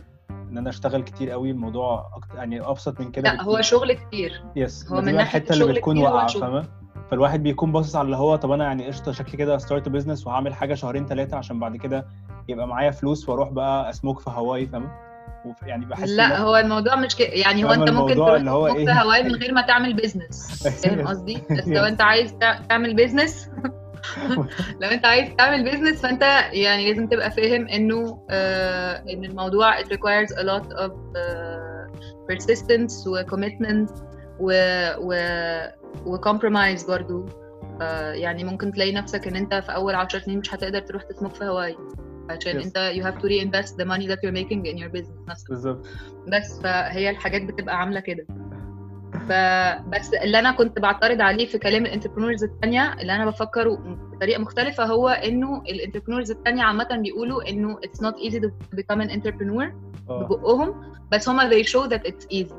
إن 0.49 0.57
أنا 0.57 0.69
أشتغل 0.69 1.03
كتير 1.03 1.29
قوي 1.31 1.51
الموضوع 1.51 2.09
يعني 2.35 2.61
أبسط 2.61 3.01
من 3.01 3.11
كده 3.11 3.33
لا 3.33 3.43
هو 3.43 3.61
شغل 3.61 3.93
كتير 3.93 4.43
yes 4.55 4.87
هو 4.91 4.95
هو 4.95 5.01
من 5.01 5.15
ناحية 5.15 5.39
الحتة 5.39 5.53
اللي 5.53 5.73
بتكون 5.73 5.97
واقعة. 5.97 6.27
فاهمة 6.27 6.65
فالواحد 7.11 7.43
بيكون 7.43 7.71
باصص 7.71 7.95
على 7.95 8.05
اللي 8.05 8.17
هو 8.17 8.35
طب 8.35 8.51
أنا 8.51 8.63
يعني 8.63 8.87
قشطة 8.87 9.11
شكلي 9.11 9.37
كده 9.37 9.57
start 9.57 9.89
business 9.89 10.27
وهعمل 10.27 10.53
حاجة 10.53 10.73
شهرين 10.73 11.05
ثلاثة 11.05 11.37
عشان 11.37 11.59
بعد 11.59 11.75
كده 11.77 12.05
يبقى 12.49 12.67
معايا 12.67 12.91
فلوس 12.91 13.29
وأروح 13.29 13.49
بقى 13.49 13.89
أسموك 13.89 14.19
في 14.19 14.29
هواي 14.29 14.65
فاهمه 14.67 14.91
وف- 15.45 15.63
يعني 15.63 15.85
بحس 15.85 16.09
لا 16.09 16.39
هو 16.39 16.57
الموضوع 16.57 16.95
مش 16.95 17.15
كده 17.15 17.27
يعني 17.27 17.63
هو 17.65 17.71
أنت 17.71 17.89
ممكن 17.89 18.15
تروح 18.15 18.29
اللي 18.29 18.51
هو 18.51 18.67
تطبخ 18.67 18.77
في 18.83 18.89
إيه؟ 18.89 19.01
هواي 19.01 19.23
من 19.23 19.35
غير 19.41 19.53
ما 19.53 19.61
تعمل 19.61 19.93
business 19.93 20.63
فاهم 20.83 21.07
قصدي 21.07 21.37
بس 21.51 21.67
لو. 21.67 21.83
أنت 21.83 22.01
عايز 22.01 22.33
تع- 22.33 22.61
تعمل 22.61 22.95
business 22.95 23.49
لو 24.81 24.89
أنت 24.91 25.05
عايز 25.05 25.29
تعمل 25.37 25.63
بيزنس 25.63 26.01
فأنت 26.01 26.21
يعني 26.51 26.89
لازم 26.91 27.07
تبقى 27.07 27.31
فاهم 27.31 27.67
إنه 27.67 28.21
آه 28.29 29.03
إن 29.13 29.25
الموضوع 29.25 29.81
it 29.81 29.85
requires 29.85 30.29
a 30.35 30.41
lot 30.43 30.67
of 30.85 30.91
uh, 30.91 31.99
persistence 32.31 33.07
و 33.07 33.23
commitment 33.23 33.89
و 34.39 34.51
و 34.99 35.13
و 36.05 36.17
compromise 36.17 36.87
برضو. 36.87 37.25
آه 37.81 38.11
يعني 38.11 38.43
ممكن 38.43 38.71
تلاقي 38.71 38.91
نفسك 38.91 39.27
إن 39.27 39.35
أنت 39.35 39.53
في 39.53 39.75
أول 39.75 39.95
10 39.95 40.19
سنين 40.19 40.39
مش 40.39 40.53
هتقدر 40.53 40.79
تروح 40.79 41.03
تسموك 41.03 41.35
في 41.35 41.43
هواي 41.45 41.77
عشان 42.29 42.61
Yes. 42.61 42.65
أنت 42.65 42.91
you 42.95 43.03
have 43.05 43.21
to 43.21 43.25
reinvest 43.25 43.71
the 43.73 43.85
money 43.85 44.07
that 44.11 44.19
you're 44.23 44.35
making 44.43 44.71
in 44.71 44.77
your 44.83 44.91
business 44.99 45.27
مثلا 45.29 45.45
بالظبط. 45.49 45.87
بس 46.27 46.59
فهي 46.63 47.09
الحاجات 47.09 47.41
بتبقى 47.41 47.79
عاملة 47.79 47.99
كده. 47.99 48.25
فبس 49.29 50.13
اللي 50.13 50.39
أنا 50.39 50.51
كنت 50.51 50.79
بعترض 50.79 51.21
عليه 51.21 51.45
في 51.45 51.57
كلام 51.57 51.85
ال 51.85 51.89
entrepreneurs 51.89 52.43
الثانية 52.43 52.93
اللي 52.93 53.15
أنا 53.15 53.25
بفكره 53.25 53.75
بطريقة 54.13 54.41
مختلفة 54.41 54.85
هو 54.85 55.09
إنه 55.09 55.61
ال 55.61 55.66
entrepreneurs 55.66 56.31
الثانية 56.31 56.63
عامة 56.63 56.87
بيقولوا 57.03 57.49
إنه 57.49 57.77
it's 57.85 57.99
not 58.05 58.13
easy 58.29 58.39
to 58.39 58.49
become 58.77 59.01
an 59.01 59.09
entrepreneur 59.11 59.73
آه. 60.09 60.23
ببقهم 60.23 60.93
بس 61.11 61.29
هما 61.29 61.49
they 61.49 61.63
show 61.65 61.89
that 61.89 62.01
it's 62.11 62.25
easy. 62.33 62.53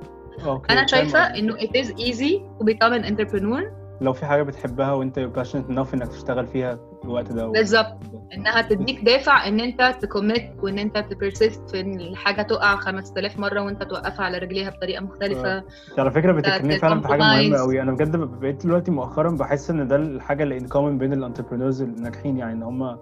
okay 0.46 0.72
أنا 0.72 0.86
شايفة. 0.86 1.18
إنه 1.18 1.54
it 1.56 1.70
is 1.84 1.88
easy 1.88 2.40
to 2.60 2.64
become 2.64 2.92
an 3.02 3.04
entrepreneur 3.12 3.62
لو 4.00 4.12
في 4.12 4.26
حاجة 4.26 4.42
بتحبها 4.42 4.92
وأنت 4.92 5.18
passionate 5.18 5.72
enough 5.72 5.94
إنك 5.94 6.08
تشتغل 6.08 6.46
فيها 6.46 6.74
في 6.74 7.04
الوقت 7.04 7.32
ده 7.32 7.46
بالظبط. 7.46 7.96
إنها 8.34 8.62
تديك 8.62 9.00
دافع 9.04 9.46
إن 9.48 9.60
أنت 9.60 9.94
ت 10.02 10.09
commit 10.09 10.50
وإن 10.62 10.78
أنت 10.78 10.98
ت 10.98 11.07
persist 11.07 11.70
في 11.70 11.80
إن 11.80 12.00
الحاجة 12.00 12.42
تقع 12.42 12.76
5000 12.76 13.38
مرة 13.38 13.60
وأنت 13.60 13.82
توقفها 13.82 14.24
على 14.24 14.38
رجليها 14.38 14.70
بطريقة 14.70 15.02
مختلفة 15.04 15.58
انت 15.58 15.98
على 15.98 16.10
فكرة 16.10 16.32
بتتكلمي 16.32 16.78
فعلا 16.78 17.00
في 17.00 17.08
حاجة. 17.08 17.18
مهمة 17.18 17.58
قوي 17.58 17.82
أنا 17.82 17.92
بجد 17.92 18.16
بقيت 18.16 18.66
دلوقتي 18.66 18.90
مؤخرا 18.90 19.30
بحس 19.30 19.70
إن 19.70 19.88
ده 19.88 19.96
الحاجة 19.96 20.42
اللي 20.42 20.58
in 20.58 20.68
common 20.68 20.98
بين 20.98 21.12
ال 21.12 21.17
entrepreneurs 21.17 21.82
الناجحين 21.82 22.36
يعني 22.36 22.52
إن 22.52 22.62
هم 22.62 22.96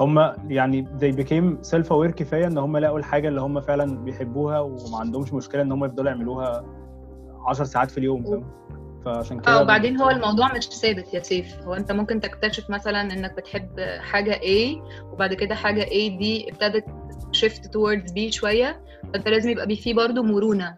هم 0.00 0.32
يعني 0.48 0.86
they 1.00 1.14
became 1.16 1.68
self 1.70 1.86
aware 1.86 2.10
كفاية 2.10 2.46
إن 2.46 2.58
هم 2.58 2.76
لقوا 2.76 2.98
الحاجة 2.98 3.28
اللي 3.28 3.40
هم 3.40 3.60
فعلا 3.60 3.96
بيحبوها 4.04 4.60
وما 4.60 4.98
عندهمش 5.00 5.32
مشكلة 5.32 5.62
إن 5.62 5.72
هم 5.72 5.84
يفضلوا 5.84 6.10
يعملوها 6.10 6.64
10 7.46 7.64
ساعات 7.64 7.90
في 7.90 7.98
اليوم 7.98 8.24
فاهم؟ 8.24 8.44
فعشان 9.04 9.40
كده 9.40 9.52
آه 9.52 9.62
وبعدين 9.62 10.00
هو 10.00 10.10
الموضوع 10.10 10.54
مش 10.56 10.68
ثابت 10.68 11.14
يا 11.14 11.20
سيف. 11.22 11.58
هو 11.62 11.74
أنت 11.74 11.92
ممكن 11.92 12.20
تكتشف 12.20 12.70
مثلا 12.70 13.00
إنك 13.00 13.36
بتحب 13.36 13.80
حاجة 14.00 14.32
A 14.40 14.78
وبعد 15.12 15.34
كده 15.34 15.54
حاجة 15.54 15.82
A 15.84 16.18
دي 16.18 16.50
ابتدت 16.50 16.84
shift 17.32 17.76
towards 17.76 18.12
B 18.12 18.30
شوية 18.30 18.80
فأنت 19.12 19.28
لازم 19.28 19.50
يبقى 19.50 19.76
فيه 19.76 19.94
برضو 19.94 20.22
مرونة 20.22 20.76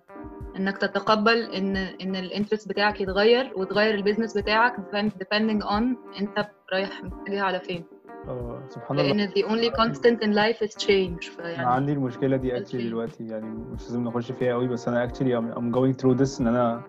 إنك 0.57 0.79
تتقبل 0.79 1.43
إن 1.43 1.77
إن 1.77 2.17
ال 2.17 2.23
interest 2.23 2.69
بتاعك 2.69 3.01
يتغير 3.01 3.53
وتغير 3.57 3.95
ال 3.95 4.00
business 4.00 4.39
بتاعك 4.39 4.77
depending 4.95 5.65
on 5.65 5.83
أنت 6.21 6.49
رايح 6.73 7.03
متجه 7.05 7.43
على 7.43 7.61
فين. 7.61 7.85
آه 8.29 8.63
سبحان 8.69 8.99
الله. 8.99 9.13
لأن 9.13 9.29
the 9.29 9.45
only 9.49 9.77
constant 9.77 10.19
in 10.25 10.31
life 10.35 10.69
is 10.69 10.85
change 10.85 11.41
أنا 11.41 11.43
فيعني 11.55 11.67
عندي 11.67 11.93
المشكلة 11.93 12.37
دي 12.37 12.57
actually. 12.57 12.89
دلوقتي 12.89 13.27
يعني 13.27 13.47
مش 13.47 13.83
لازم 13.83 14.05
نخش 14.05 14.33
فيها 14.33 14.53
قوي 14.53 14.69
بس 14.69 14.89
أنا 14.89 15.05
actually 15.05 15.41
I'm, 15.41 15.55
I'm 15.55 15.75
going 15.77 15.97
through 16.03 16.19
this 16.23 16.41
إن 16.41 16.47
أنا 16.47 16.83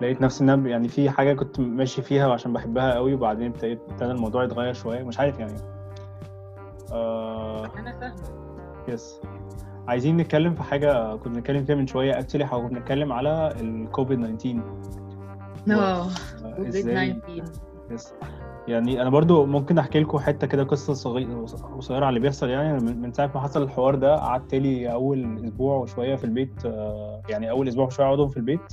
لقيت 0.00 0.20
نفسي 0.20 0.44
إن 0.44 0.66
يعني 0.66 0.88
في 0.88 1.10
حاجة 1.10 1.32
كنت 1.34 1.60
ماشي 1.60 2.02
فيها 2.02 2.32
عشان 2.32 2.52
بحبها 2.52 2.94
قوي 2.94 3.14
وبعدين 3.14 3.46
ابتديت 3.46 3.80
ابتدى 3.90 4.10
الموضوع 4.10 4.44
يتغير 4.44 4.72
شوية 4.72 5.02
مش 5.02 5.18
عارف 5.18 5.38
يعني. 5.38 5.56
آه 6.92 7.66
أنا 7.78 8.00
فاهمة. 8.00 8.40
yes 8.88 9.20
عايزين 9.88 10.16
نتكلم 10.16 10.54
في 10.54 10.62
حاجة 10.62 11.16
كنا 11.16 11.34
بنتكلم 11.34 11.64
فيها 11.64 11.76
من 11.76 11.86
شوية. 11.86 12.18
actually 12.18 12.44
كنا 12.46 12.68
بنتكلم 12.68 13.12
على 13.12 13.54
الكوفيد 13.60 14.36
19 14.36 14.62
آه 15.70 15.72
آه، 15.72 16.08
كوفيد 16.56 16.66
إزاي 16.66 17.12
19 17.12 17.42
yes 17.90 18.14
يعني 18.70 19.02
أنا 19.02 19.10
برضو 19.10 19.46
ممكن 19.46 19.78
أحكي 19.78 20.00
لكم 20.00 20.18
حتة 20.18 20.46
كده 20.46 20.64
قصة 20.64 20.92
صغيره 20.92 21.46
قصيرة 21.76 21.96
على 21.96 22.08
اللي 22.08 22.20
بيحصل. 22.20 22.48
يعني 22.48 22.72
من 22.92 23.12
ساعة 23.12 23.30
ما 23.34 23.40
حصل 23.40 23.62
الحوار 23.62 23.94
ده 23.94 24.16
قعدت 24.16 24.54
لي 24.54 24.92
أول 24.92 25.44
أسبوع 25.44 25.76
وشوية 25.76 26.16
في 26.16 26.24
البيت 26.24 26.66
آه، 26.66 27.22
يعني 27.28 27.50
أول 27.50 27.68
أسبوع 27.68 27.86
وشويه 27.86 28.06
أقعدهم 28.06 28.28
في 28.28 28.36
البيت. 28.36 28.72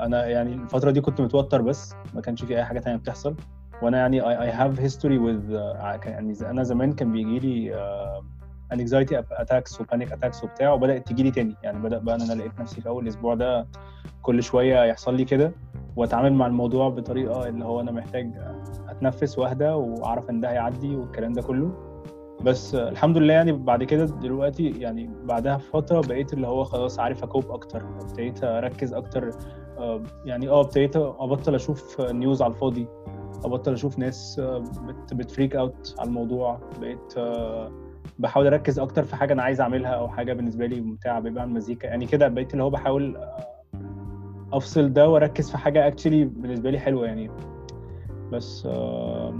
أنا 0.00 0.26
يعني 0.26 0.52
الفترة 0.54 0.90
دي 0.90 1.00
كنت 1.00 1.20
متوتر 1.20 1.62
بس 1.62 1.94
ما 2.14 2.20
كانش 2.20 2.44
في 2.44 2.56
أي 2.56 2.64
حاجة 2.64 2.78
تانية 2.78 2.96
بتحصل. 2.96 3.34
وأنا 3.82 3.98
يعني 3.98 4.22
have 4.52 4.76
history 4.76 5.18
with 5.18 5.52
uh, 5.52 6.06
يعني 6.06 6.34
أنا 6.42 6.62
زمان 6.62 6.92
كان 6.92 7.12
بيجي 7.12 7.38
لي 7.38 7.74
anxiety 8.74 9.14
attacks 9.42 9.80
وبانيك 9.80 10.08
attacks 10.14 10.44
وبتاع 10.44 10.72
وبدأت 10.72 11.08
تجي 11.08 11.22
لي 11.22 11.30
تاني. 11.30 11.54
يعني 11.62 11.78
بدأ 11.78 11.98
بقى 11.98 12.14
إن 12.14 12.20
أنا 12.20 12.32
لقيت 12.32 12.60
نفسي 12.60 12.80
في 12.80 12.88
أول 12.88 13.08
أسبوع 13.08 13.34
ده 13.34 13.66
كل 14.22 14.42
شوية 14.42 14.84
يحصل 14.84 15.14
لي 15.14 15.24
كده 15.24 15.52
وأتعامل 15.96 16.32
مع 16.32 16.46
الموضوع 16.46 16.88
بطريقة 16.88 17.48
اللي 17.48 17.64
هو 17.64 17.80
أنا 17.80 17.90
محتاج 17.92 18.30
اتنفس 19.00 19.38
واهدى 19.38 19.68
واعرف 19.68 20.30
ان 20.30 20.40
ده 20.40 20.50
هيعدي 20.50 20.96
والكلام 20.96 21.32
ده 21.32 21.42
كله. 21.42 21.72
بس 22.44 22.74
الحمد 22.74 23.18
لله 23.18 23.34
يعني 23.34 23.52
بعد 23.52 23.84
كده 23.84 24.04
دلوقتي 24.04 24.70
يعني 24.70 25.10
بعدها 25.24 25.56
بفترة 25.56 26.00
بقيت 26.00 26.32
اللي 26.32 26.46
هو 26.46 26.64
خلاص 26.64 26.98
عارف 26.98 27.22
أكوب 27.22 27.50
أكتر. 27.50 27.82
ابتديت 28.00 28.44
أركز 28.44 28.94
أكتر. 28.94 29.30
آه، 29.78 30.02
يعني 30.24 30.48
آه 30.48 30.60
ابتديت 30.60 30.96
أبطل 30.96 31.54
أشوف 31.54 32.00
news 32.00 32.42
على 32.42 32.52
الفاضي. 32.52 32.86
أبطل 33.44 33.72
أشوف 33.72 33.98
ناس 33.98 34.38
آه، 34.38 34.58
بت 34.58 35.14
بت 35.14 35.26
freak 35.26 35.56
out 35.56 35.94
على 35.98 36.08
الموضوع. 36.08 36.60
بقيت 36.80 37.14
آه، 37.18 37.72
بحاول 38.18 38.46
أركز 38.46 38.78
أكتر 38.78 39.02
في 39.04 39.16
حاجة 39.16 39.32
أنا 39.32 39.42
عايز 39.42 39.60
أعملها 39.60 39.90
أو 39.90 40.08
حاجة 40.08 40.32
بالنسبة 40.32 40.66
لي 40.66 40.80
ممتعة 40.80 41.20
بيبقى 41.20 41.42
عن 41.42 41.50
مزيكا. 41.50 41.86
يعني 41.86 42.06
كده 42.06 42.28
بقيت 42.28 42.52
اللي 42.52 42.64
هو 42.64 42.70
بحاول 42.70 43.18
أفصل 44.52 44.92
ده 44.92 45.08
وأركز 45.08 45.50
في 45.50 45.58
حاجة 45.58 45.86
actually 45.86 46.24
بالنسبة 46.24 46.70
لي 46.70 46.78
حلوة 46.78 47.06
يعني. 47.06 47.30
بس 48.32 48.62
آه، 48.66 49.34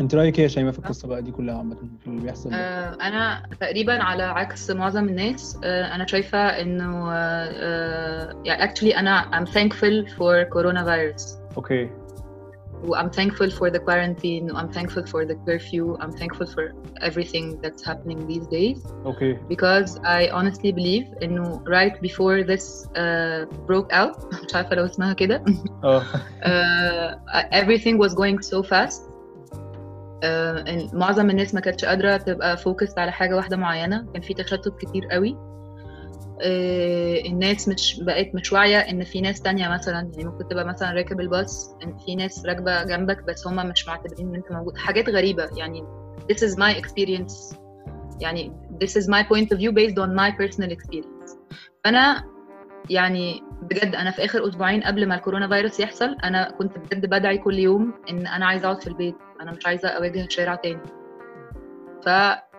انت 0.00 0.14
رأيك 0.14 0.38
إيه 0.40 0.46
شيماء 0.46 0.72
في 0.72 0.78
القصة 0.78 1.08
بقى 1.08 1.22
دي 1.22 1.30
كلها 1.30 1.58
عامة 1.58 1.76
في 2.00 2.06
اللي 2.06 2.20
بيحصل 2.20 2.50
ده؟ 2.50 2.56
آه، 2.56 2.94
أنا 2.94 3.42
تقريبا 3.60 4.02
على 4.02 4.22
عكس 4.22 4.70
معظم 4.70 5.08
الناس 5.08 5.58
آه، 5.64 5.94
أنا 5.94 6.06
شايفة 6.06 6.38
إنه 6.38 7.12
آه، 7.12 7.50
آه، 7.52 8.42
يعني 8.44 8.68
actually 8.72 8.96
أنا 8.98 9.22
I'm 9.22 9.46
thankful 9.48 10.08
for 10.10 10.48
coronavirus. 10.56 11.36
okay. 11.56 11.90
I'm 12.99 13.09
thankful 13.09 13.49
for 13.59 13.69
the 13.69 13.79
quarantine 13.79 14.51
و 14.51 14.57
I'm 14.57 14.69
thankful 14.77 15.03
for 15.11 15.25
the 15.25 15.35
curfew 15.45 15.85
I'm 16.01 16.11
thankful 16.21 16.47
for 16.55 16.63
everything 17.07 17.45
that's 17.63 17.83
happening 17.89 18.19
these 18.27 18.47
days 18.47 18.93
اوكي 19.05 19.37
because 19.49 19.97
I 19.97 20.29
honestly 20.33 20.71
believe 20.71 21.23
انه 21.23 21.63
right 21.65 21.95
before 22.01 22.43
this 22.43 22.85
uh, 22.87 23.45
broke 23.67 23.91
out 23.93 24.43
مش 24.45 24.55
عارفه 24.55 24.75
لو 24.75 24.85
اسمها 24.85 25.13
كده 25.13 25.43
اه 25.83 26.03
uh, 26.03 27.43
everything 27.53 27.97
was 28.05 28.11
going 28.13 28.41
so 28.51 28.63
fast 28.63 29.01
uh, 29.01 30.69
إن 30.69 30.89
معظم 30.93 31.29
الناس 31.29 31.53
ما 31.53 31.59
كانتش 31.59 31.85
قادرة 31.85 32.17
تبقى 32.17 32.57
فوكس 32.57 32.97
على 32.97 33.11
حاجة 33.11 33.35
واحدة 33.35 33.57
معينة 33.57 34.05
كان 34.13 34.21
في 34.21 34.33
تشتت 34.33 34.77
كتير 34.79 35.05
قوي 35.11 35.31
uh, 35.31 35.64
الناس 36.40 37.68
مش 37.68 38.00
بقت 38.02 38.34
مش 38.34 38.52
واعية 38.52 38.78
إن 38.78 39.04
في 39.04 39.20
ناس 39.20 39.42
تانية 39.42 39.68
مثلا 39.68 40.10
يعني 40.12 40.24
ممكن 40.24 40.48
تبقى 40.48 40.64
مثلا 40.64 40.92
راكب 40.92 41.20
الباص 41.20 41.76
إن 41.84 41.98
في 41.98 42.14
ناس 42.14 42.46
راكبة 42.46 42.84
جنبك 42.84 43.22
بس 43.22 43.46
هما 43.46 43.62
مش 43.62 43.88
معتبرين 43.88 44.28
إن 44.28 44.34
أنت 44.34 44.52
موجود. 44.52 44.76
حاجات 44.76 45.08
غريبة 45.08 45.48
يعني 45.56 45.84
this 46.32 46.36
is 46.36 46.52
my 46.56 46.82
experience. 46.82 47.56
يعني 48.20 48.52
this 48.82 49.02
is 49.02 49.06
my 49.06 49.22
point 49.22 49.48
of 49.52 49.58
view 49.58 49.72
based 49.72 49.98
on 49.98 50.10
my 50.16 50.30
personal 50.42 50.70
experience. 50.70 51.36
فأنا 51.84 52.24
يعني 52.90 53.42
بجد 53.62 53.94
أنا 53.94 54.10
في 54.10 54.24
آخر 54.24 54.48
أسبوعين 54.48 54.82
قبل 54.82 55.08
ما 55.08 55.14
الكورونا 55.14 55.48
فيروس 55.48 55.80
يحصل 55.80 56.16
أنا 56.24 56.50
كنت 56.58 56.78
بجد 56.78 57.06
بدعي 57.06 57.38
كل 57.38 57.58
يوم 57.58 57.94
إن 58.10 58.26
أنا 58.26 58.46
عايزة 58.46 58.64
أقعد 58.66 58.80
في 58.82 58.86
البيت. 58.86 59.16
أنا 59.40 59.52
مش 59.52 59.66
عايزة 59.66 59.88
أواجه 59.88 60.24
الشارع 60.24 60.54
تاني. 60.54 60.80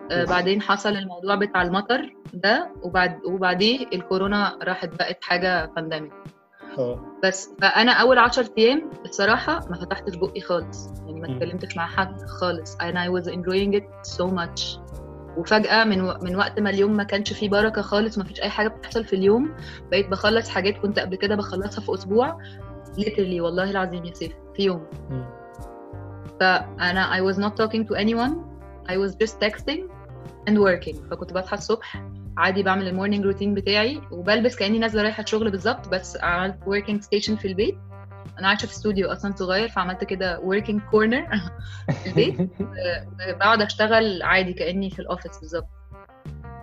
فبعدين 0.10 0.62
حصل 0.62 0.90
الموضوع 0.90 1.36
بتاع 1.36 1.62
المطر 1.62 2.14
ده 2.34 2.72
وبعد 2.82 3.26
وبعديه 3.26 3.88
الكورونا 3.94 4.60
راحت 4.64 4.90
بقت 5.00 5.24
حاجة 5.24 5.66
بانديميك 5.66 6.14
آه. 6.78 7.00
بس 7.24 7.50
فأنا 7.62 7.92
أول 7.92 8.18
10 8.18 8.50
أيام 8.58 8.90
الصراحه 9.06 9.60
ما 9.70 9.78
فتحتش 9.78 10.16
بقي 10.16 10.42
خالص 10.42 10.88
يعني 11.06 11.22
ما. 11.22 11.36
اتكلمتش 11.36 11.78
مع 11.78 11.88
حد 11.88 12.22
خالص. 12.22 12.76
And 12.76 12.96
I 12.96 13.10
was 13.10 13.28
enjoying 13.28 13.80
it 13.80 14.10
so 14.18 14.26
much. 14.26 14.80
وفجأة 15.38 15.84
من 15.84 16.02
و... 16.02 16.18
من 16.22 16.36
وقت 16.36 16.60
ما 16.60 16.70
اليوم 16.70 16.92
ما 16.98 17.04
كانش 17.04 17.34
فيه 17.34 17.50
بركة 17.50 17.82
خالص 17.82 18.18
ما 18.18 18.24
فيش 18.24 18.42
أي 18.42 18.50
حاجة 18.50 18.68
بتحصل 18.68 19.06
في 19.06 19.16
اليوم 19.16 19.56
بقيت 19.92 20.08
بخلص 20.08 20.50
حاجات 20.50 20.78
كنت 20.78 21.00
قبل 21.00 21.16
كده 21.16 21.36
بخلصها 21.36 21.82
في 21.82 21.94
أسبوع. 21.94 22.38
Literally 23.00 23.40
والله 23.40 23.72
العظيم 23.72 24.06
يا 24.06 24.14
سيف 24.14 24.34
في 24.56 24.64
يوم. 24.64 24.86
مم. 25.10 25.26
فأنا 26.40 27.18
I 27.18 27.34
was 27.34 27.38
not 27.38 27.52
talking 27.52 27.88
to 27.88 27.96
anyone. 27.96 28.36
I 28.90 28.98
was 28.98 29.16
just 29.16 29.40
texting. 29.40 29.97
And 30.50 30.58
working. 30.58 31.10
فكنت 31.12 31.34
بصحى 31.34 31.58
الصبح 31.58 32.04
عادي 32.38 32.64
بعمل 32.64 32.88
ال 32.88 32.93
morning 32.93 33.26
routine 33.26 33.54
بتاعي 33.54 34.02
وبلبس 34.12 34.56
كأني 34.56 34.80
نازلة 34.80 35.02
رايحة 35.02 35.24
الشغل 35.24 35.52
بالظبط 35.52 35.88
بس 35.88 36.18
عملت 36.22 36.56
working 36.66 37.02
station 37.06 37.34
في 37.40 37.48
البيت. 37.48 37.78
أنا 38.40 38.48
عايشة 38.48 38.66
في 38.66 38.72
استوديو 38.72 39.12
أصلا 39.12 39.36
صغير 39.36 39.68
فعملت 39.70 40.04
كده 40.04 40.40
working 40.42 40.80
corner 40.94 41.36
في 42.04 42.10
البيت. 42.10 42.50
بقعد 43.40 43.62
أشتغل 43.62 44.22
عادي 44.24 44.54
كأني 44.54 44.90
في 44.90 45.00
ال 45.00 45.05
office 45.05 45.38
بالظبط. 45.40 45.68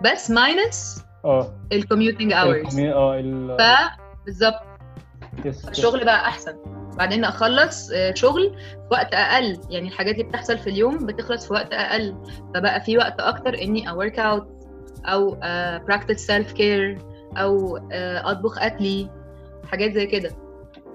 بس 0.03 0.31
minus 0.31 1.03
آه. 1.25 1.53
ال 1.71 1.77
commuting 1.77 2.33
hours 2.33 2.79
آه 2.79 3.19
ال 3.19 3.57
ف 3.59 3.61
بالظبط. 4.25 4.61
الشغل 5.45 6.05
بقى 6.05 6.27
أحسن. 6.27 6.55
بعدين 6.97 7.25
أخلص 7.25 7.91
آه، 7.91 8.13
شغل 8.13 8.55
في 8.57 8.87
وقت 8.91 9.13
أقل. 9.13 9.59
يعني 9.69 9.87
الحاجات 9.87 10.15
اللي 10.15 10.23
بتحصل 10.27 10.57
في 10.57 10.69
اليوم 10.69 11.05
بتخلص 11.05 11.47
في 11.47 11.53
وقت 11.53 11.73
أقل. 11.73 12.15
فبقى 12.55 12.81
في 12.81 12.97
وقت 12.97 13.19
أكتر 13.19 13.53
إني 13.61 13.89
work 13.89 14.19
out 14.19 14.47
أو 15.05 15.31
practice 15.87 16.27
self 16.27 16.51
care 16.51 16.97
أو 17.37 17.77
آه، 17.91 18.31
أطبخ 18.31 18.63
أكلي. 18.63 19.09
حاجات 19.71 19.91
زي 19.91 20.05
كده. 20.05 20.29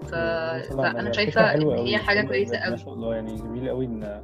ف... 0.02 0.14
فأنا 0.14 0.92
يعني 0.96 1.12
شايفة 1.12 1.54
إن. 1.54 1.68
هي 1.68 1.98
حاجة 1.98 2.26
كويسة 2.26 2.56
قوي 2.58 2.70
ما 2.70 2.76
شاء 2.76 2.94
الله. 2.94 3.14
يعني 3.14 3.34
جميل 3.36 3.68
قوي 3.68 3.84
إن 3.86 4.22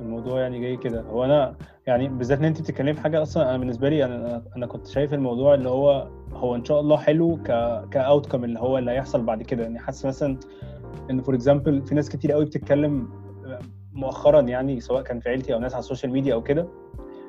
الموضوع 0.00 0.40
يعني 0.40 0.60
جاي 0.60 0.76
كده. 0.76 1.00
هو 1.00 1.24
أنا 1.24 1.54
يعني 1.86 2.08
بالذات 2.08 2.38
إن 2.38 2.44
أنت 2.44 2.60
بتتكلمي 2.60 2.94
في 2.94 3.00
حاجة 3.00 3.22
أصلا 3.22 3.50
أنا 3.50 3.58
بالنسبة 3.58 3.88
لي 3.88 4.04
أنا 4.04 4.42
أنا 4.56 4.66
كنت 4.66 4.86
شايف 4.86 5.14
الموضوع 5.14 5.54
اللي 5.54 5.68
هو 5.68 6.08
هو 6.32 6.54
إن 6.54 6.64
شاء 6.64 6.80
الله 6.80 6.96
حلو 6.96 7.36
ك 7.36 7.46
ك 7.90 7.97
outcome 7.97 8.44
اللي 8.44 8.60
هو 8.60 8.78
اللي 8.78 8.90
هيحصل 8.90 9.22
بعد 9.22 9.42
كده. 9.42 9.62
يعني 9.62 9.78
حاسس 9.78 10.06
مثلا 10.06 10.36
إن 11.10 11.20
for 11.20 11.34
example 11.34 11.82
في 11.86 11.94
ناس 11.94 12.08
كتير 12.08 12.32
قوي 12.32 12.44
بتتكلم 12.44 13.08
مؤخرا 13.92 14.40
يعني 14.40 14.80
سواء 14.80 15.02
كان 15.02 15.20
في 15.20 15.28
عيلتي 15.28 15.54
أو 15.54 15.58
ناس 15.58 15.74
على 15.74 15.80
ال 15.80 15.85
social 15.85 16.12
media 16.12 16.34
أو 16.34 16.42
كده 16.42 16.68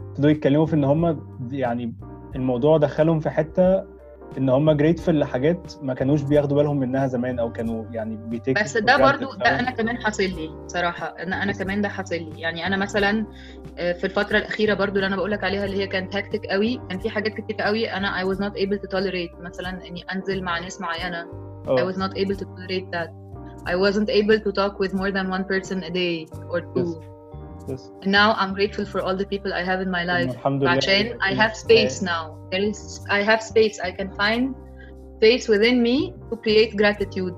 ابتدوا 0.09 0.29
يتكلموا 0.29 0.65
في 0.65 0.73
إن 0.73 0.83
هم 0.83 1.27
يعني 1.51 1.95
الموضوع 2.35 2.77
دخلهم 2.77 3.19
في 3.19 3.29
حتة 3.29 3.83
إن 4.37 4.49
هم 4.49 4.71
جريتفل 4.71 5.19
لحاجات 5.19 5.73
ما 5.81 5.93
كانوش 5.93 6.21
بياخدوا 6.21 6.57
بالهم 6.57 6.77
منها 6.77 7.07
زمان 7.07 7.39
أو 7.39 7.51
كانوا 7.51 7.85
يعني 7.91 8.15
بيتيك 8.15 8.63
بس 8.63 8.77
ده 8.77 8.97
برضو 8.97 9.33
ده 9.33 9.59
أنا 9.59 9.71
كمان 9.71 9.97
حاصل 9.97 10.23
لي 10.23 10.49
صراحة 10.67 11.05
أنا 11.05 11.43
أنا 11.43 11.51
كمان 11.51 11.81
ده 11.81 11.89
حاصل 11.89 12.15
لي. 12.15 12.41
يعني 12.41 12.67
أنا 12.67 12.77
مثلا 12.77 13.25
آه، 13.77 13.93
في 13.93 14.03
الفترة 14.03 14.37
الأخيرة 14.37 14.73
برضو 14.73 14.95
اللي 14.95 15.07
أنا 15.07 15.15
بقول 15.15 15.31
لك 15.31 15.43
عليها 15.43 15.65
اللي 15.65 15.77
هي 15.77 15.87
كانت 15.87 16.15
هاكتك 16.15 16.45
قوي 16.45 16.81
كان 16.89 16.99
في 16.99 17.09
حاجات 17.09 17.33
كتير 17.33 17.55
قوي 17.61 17.91
أنا 17.91 18.23
I 18.23 18.35
was 18.35 18.39
not 18.39 18.53
able 18.57 18.77
to 18.77 18.87
tolerate. 18.97 19.41
مثلا 19.41 19.87
إني 19.87 20.03
أنزل 20.15 20.43
مع 20.43 20.59
ناس 20.59 20.81
معينة. 20.81 21.27
I 21.67 21.93
was 21.93 21.97
not 21.97 22.17
able 22.17 22.35
to 22.35 22.45
tolerate 22.45 22.91
that. 22.95 23.22
I 23.66 23.74
wasn't 23.84 24.10
able 24.20 24.38
to 24.46 24.50
talk 24.60 24.78
with 24.82 24.92
more 24.94 25.10
than 25.16 25.26
one 25.36 25.44
person 25.44 25.82
a 25.82 25.90
day 25.90 26.26
or 26.52 26.60
two 26.74 26.88
and 28.02 28.12
now 28.20 28.28
I'm 28.40 28.54
grateful 28.54 28.86
for 28.92 29.00
all 29.02 29.16
the 29.22 29.26
people 29.26 29.52
I 29.52 29.62
have 29.70 29.80
in 29.80 29.90
my 29.90 30.04
life 30.04 30.30
الحمد 30.30 30.62
لله 30.62 30.70
عشان 30.70 31.18
I 31.20 31.34
have 31.34 31.54
space 31.56 32.02
now 32.02 32.22
there 32.52 32.64
is 32.70 33.00
I 33.10 33.22
have 33.30 33.42
space 33.42 33.76
I 33.88 33.90
can 33.98 34.08
find 34.20 34.54
space 35.18 35.48
within 35.48 35.82
me 35.82 36.14
to 36.30 36.36
create 36.36 36.76
gratitude 36.76 37.34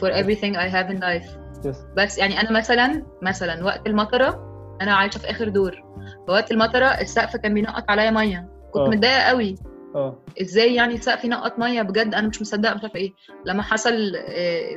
for 0.00 0.10
everything 0.10 0.56
I 0.56 0.68
have 0.68 0.90
in 0.90 1.00
life 1.00 1.28
Yes. 1.64 1.76
بس 1.96 2.18
يعني 2.18 2.40
انا 2.40 2.52
مثلا 2.52 3.06
مثلا 3.22 3.64
وقت 3.64 3.86
المطره 3.86 4.54
انا 4.82 4.94
عايشه 4.94 5.18
في 5.18 5.30
اخر 5.30 5.48
دور 5.48 5.82
فوقت 6.26 6.50
المطره 6.50 6.86
السقف 6.86 7.36
كان 7.36 7.54
بينقط 7.54 7.90
عليا 7.90 8.10
ميه 8.10 8.48
كنت 8.72 8.82
آه. 8.82 8.88
متضايقه 8.88 9.22
قوي 9.22 9.54
آه. 9.95 10.17
إزاي 10.41 10.75
يعني 10.75 10.93
السقف 10.93 11.25
ينقط 11.25 11.59
مية؟ 11.59 11.81
بجد 11.81 12.13
أنا 12.15 12.27
مش 12.27 12.41
مصدقة 12.41 12.75
مش 12.75 12.81
عارفة 12.83 12.99
إيه. 12.99 13.13
لما 13.45 13.63
حصل 13.63 14.15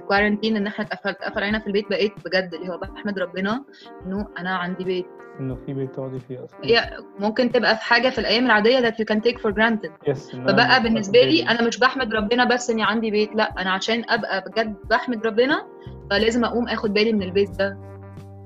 كوارنتين 0.09 0.57
إن 0.57 0.67
إحنا 0.67 0.85
اتقفل 0.85 1.11
اتقفل 1.11 1.43
علينا 1.43 1.59
في 1.59 1.67
البيت 1.67 1.91
بقيت 1.91 2.13
بجد 2.25 2.55
اللي 2.55 2.69
هو 2.73 2.79
بحمد 2.79 3.19
ربنا 3.19 3.65
إنه 4.07 4.29
أنا 4.39 4.57
عندي 4.57 4.85
بيت. 4.85 5.07
إنه 5.41 5.59
في 5.67 5.75
بيت 5.75 5.95
تقعدي 5.95 6.21
فيه 6.21 6.45
أصلا. 6.45 6.59
هي 6.65 6.97
ممكن 7.19 7.53
تبقى 7.53 7.77
في 7.77 7.83
حاجة 7.83 8.09
في 8.09 8.19
الأيام 8.19 8.47
العادية 8.47 8.81
that 8.81 8.95
you 8.95 9.05
can 9.15 9.19
take 9.21 9.37
for 9.39 9.53
granted. 9.55 9.91
يس 10.09 10.35
إن 10.35 10.41
أنا 10.41 10.53
فبقى 10.53 10.81
مش 10.81 10.85
بالنسبة 10.89 11.23
لي. 11.23 11.43
أنا 11.49 11.63
مش 11.67 11.79
بحمد 11.79 12.15
ربنا 12.15 12.45
بس 12.45 12.71
إني 12.71 12.83
عندي 12.85 13.11
بيت 13.11 13.35
لأ 13.35 13.53
أنا 13.59 13.71
عشان 13.71 14.03
أبقى 14.09 14.45
بجد 14.47 14.75
بحمد 14.91 15.27
ربنا 15.27 15.67
فلازم 16.11 16.45
أقوم 16.45 16.69
آخد 16.69 16.95
بالي 16.95 17.13
من 17.13 17.23
البيت 17.23 17.51
ده. 17.59 17.79